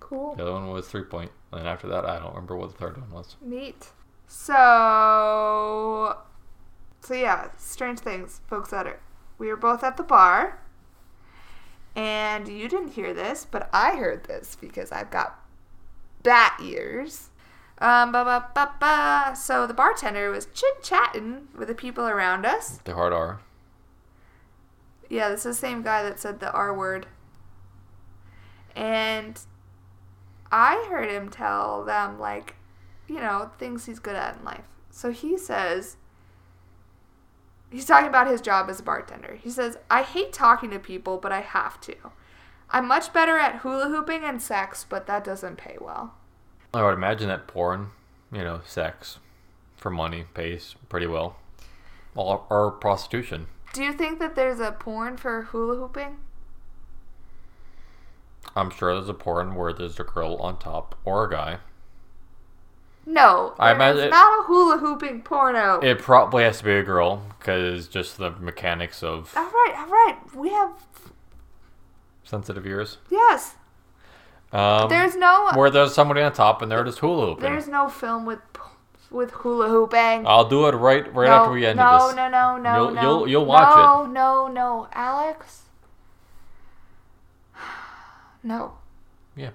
[0.00, 0.36] Cool.
[0.36, 2.96] The other one was three point, and after that, I don't remember what the third
[2.96, 3.36] one was.
[3.42, 3.88] Neat.
[4.26, 6.16] So,
[7.00, 8.72] so yeah, strange things, folks.
[8.72, 9.00] It,
[9.38, 10.60] we were both at the bar,
[11.96, 15.40] and you didn't hear this, but I heard this because I've got
[16.22, 17.30] bat ears.
[17.80, 19.36] Um, ba ba ba ba.
[19.36, 22.78] So the bartender was chit chatting with the people around us.
[22.84, 23.40] The hard R.
[25.08, 27.06] Yeah, this is the same guy that said the R word.
[28.76, 29.40] And
[30.52, 32.54] I heard him tell them, like,
[33.06, 34.64] you know, things he's good at in life.
[34.90, 35.96] So he says
[37.70, 39.38] He's talking about his job as a bartender.
[39.42, 41.94] He says, I hate talking to people, but I have to.
[42.70, 46.14] I'm much better at hula hooping and sex, but that doesn't pay well.
[46.72, 47.90] I would imagine that porn,
[48.32, 49.18] you know, sex
[49.76, 51.36] for money pays pretty well.
[52.14, 53.46] Or, or prostitution.
[53.78, 56.16] Do you think that there's a porn for hula hooping?
[58.56, 61.58] I'm sure there's a porn where there's a girl on top or a guy.
[63.06, 65.78] No, I imagine- not a hula hooping porno.
[65.78, 69.86] It probably has to be a girl because just the mechanics of all right, all
[69.86, 70.18] right.
[70.34, 70.72] We have
[72.24, 72.98] sensitive ears.
[73.10, 73.54] yes.
[74.52, 77.42] Um, There's no where there's somebody on top and they're just hula hooping.
[77.42, 78.40] there's no film with
[79.10, 80.26] with hula hooping.
[80.26, 82.16] I'll do it right right no, after we end no, this.
[82.16, 83.02] no, no, no, You'll- no.
[83.02, 83.76] you'll- you'll watch it.
[83.78, 85.62] no, No, no, Alex.
[88.42, 88.74] No.
[89.36, 89.50] Yeah.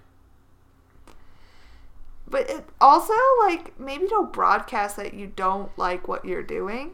[2.27, 3.13] But it also
[3.45, 6.91] like maybe don't broadcast that you don't like what you're doing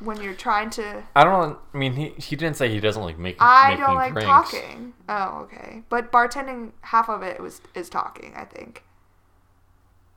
[0.00, 1.02] when you're trying to.
[1.16, 1.58] I don't.
[1.72, 3.38] I mean, he he didn't say he doesn't like making.
[3.40, 4.26] I making don't like drinks.
[4.26, 4.92] talking.
[5.08, 5.82] Oh, okay.
[5.88, 8.32] But bartending, half of it was is talking.
[8.36, 8.84] I think.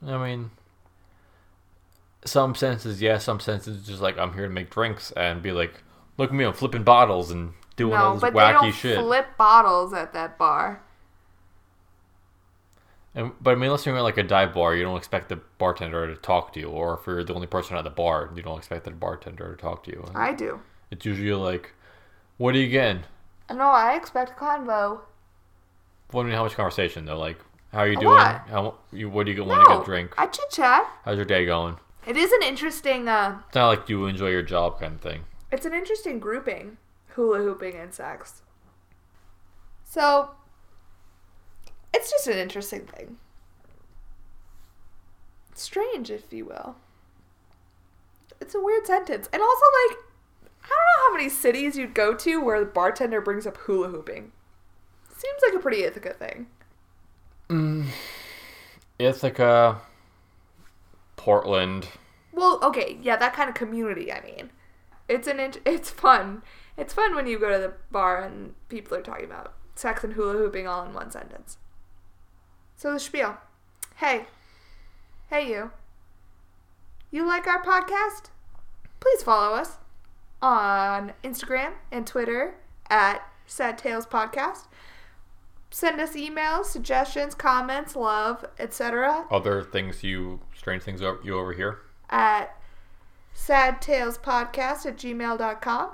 [0.06, 0.52] I mean,
[2.26, 5.84] some senses yes, some senses just like I'm here to make drinks and be like,
[6.18, 8.72] look at me, I'm flipping bottles and doing all No, this but they wacky don't
[8.72, 9.00] shit.
[9.00, 10.82] flip bottles at that bar.
[13.16, 15.36] And, but I mean, unless you're at like a dive bar, you don't expect the
[15.60, 18.42] bartender to talk to you, or if you're the only person at the bar, you
[18.42, 20.04] don't expect the bartender to talk to you.
[20.16, 20.62] I do.
[20.90, 21.74] It's usually like,
[22.38, 23.04] "What are you getting?"
[23.52, 25.02] No, I expect convo.
[26.12, 27.20] Well, I mean, how much conversation though?
[27.20, 27.38] Like,
[27.72, 28.14] how are you A doing?
[28.16, 28.48] lot.
[28.50, 29.10] How you?
[29.12, 30.14] What do you want to No, get a drink?
[30.18, 30.84] I chit chat.
[31.06, 31.78] How's your day going?
[32.06, 33.08] It is an interesting.
[33.08, 35.24] Uh, It's not like you enjoy your job kind of thing.
[35.52, 36.78] it's an interesting grouping,
[37.16, 38.42] hula hooping and sex.
[39.86, 40.32] So,
[41.94, 43.18] it's just an interesting thing.
[45.54, 46.76] Strange, if you will.
[48.42, 49.98] It's a weird sentence, and also like,
[50.64, 53.90] I don't know how many cities you'd go to where the bartender brings up hula
[53.90, 54.32] hooping.
[55.16, 56.48] Seems like a pretty Ithaca thing.
[59.00, 59.80] Ithaca,
[61.24, 61.88] Portland.
[62.34, 64.12] Well, okay, yeah, that kind of community.
[64.12, 64.50] I mean,
[65.08, 66.44] it's an int- it's fun.
[66.78, 70.14] It's fun when you go to the bar and people are talking about sex and
[70.14, 71.58] hula hooping all in one sentence.
[72.76, 73.38] So the spiel.
[73.96, 74.26] Hey,
[75.30, 75.72] hey, you.
[77.10, 78.26] You like our podcast?
[79.00, 79.78] Please follow us
[80.42, 82.56] on Instagram and Twitter
[82.90, 84.68] at Sad Tales Podcast.
[85.74, 89.26] Send us emails, suggestions, comments, love, etc.
[89.32, 91.80] Other things you, strange things you over here.
[92.12, 92.56] at
[93.36, 95.90] sadtalespodcast at gmail.com.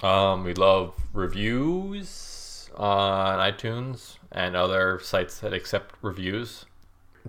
[0.00, 6.64] Um, we love reviews on iTunes and other sites that accept reviews.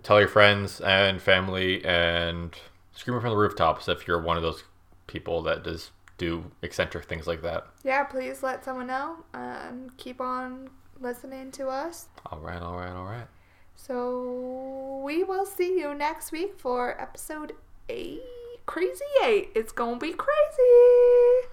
[0.03, 2.55] Tell your friends and family and
[2.91, 4.63] scream from the rooftops if you're one of those
[5.07, 5.89] people that just
[6.19, 7.67] do eccentric things like that.
[7.83, 12.07] Yeah, please let someone know and keep on listening to us.
[12.27, 13.27] All right, all right, all right.
[13.75, 17.53] So we will see you next week for episode
[17.87, 18.21] 8.
[18.65, 19.49] Crazy 8.
[19.55, 21.48] It's going to be crazy.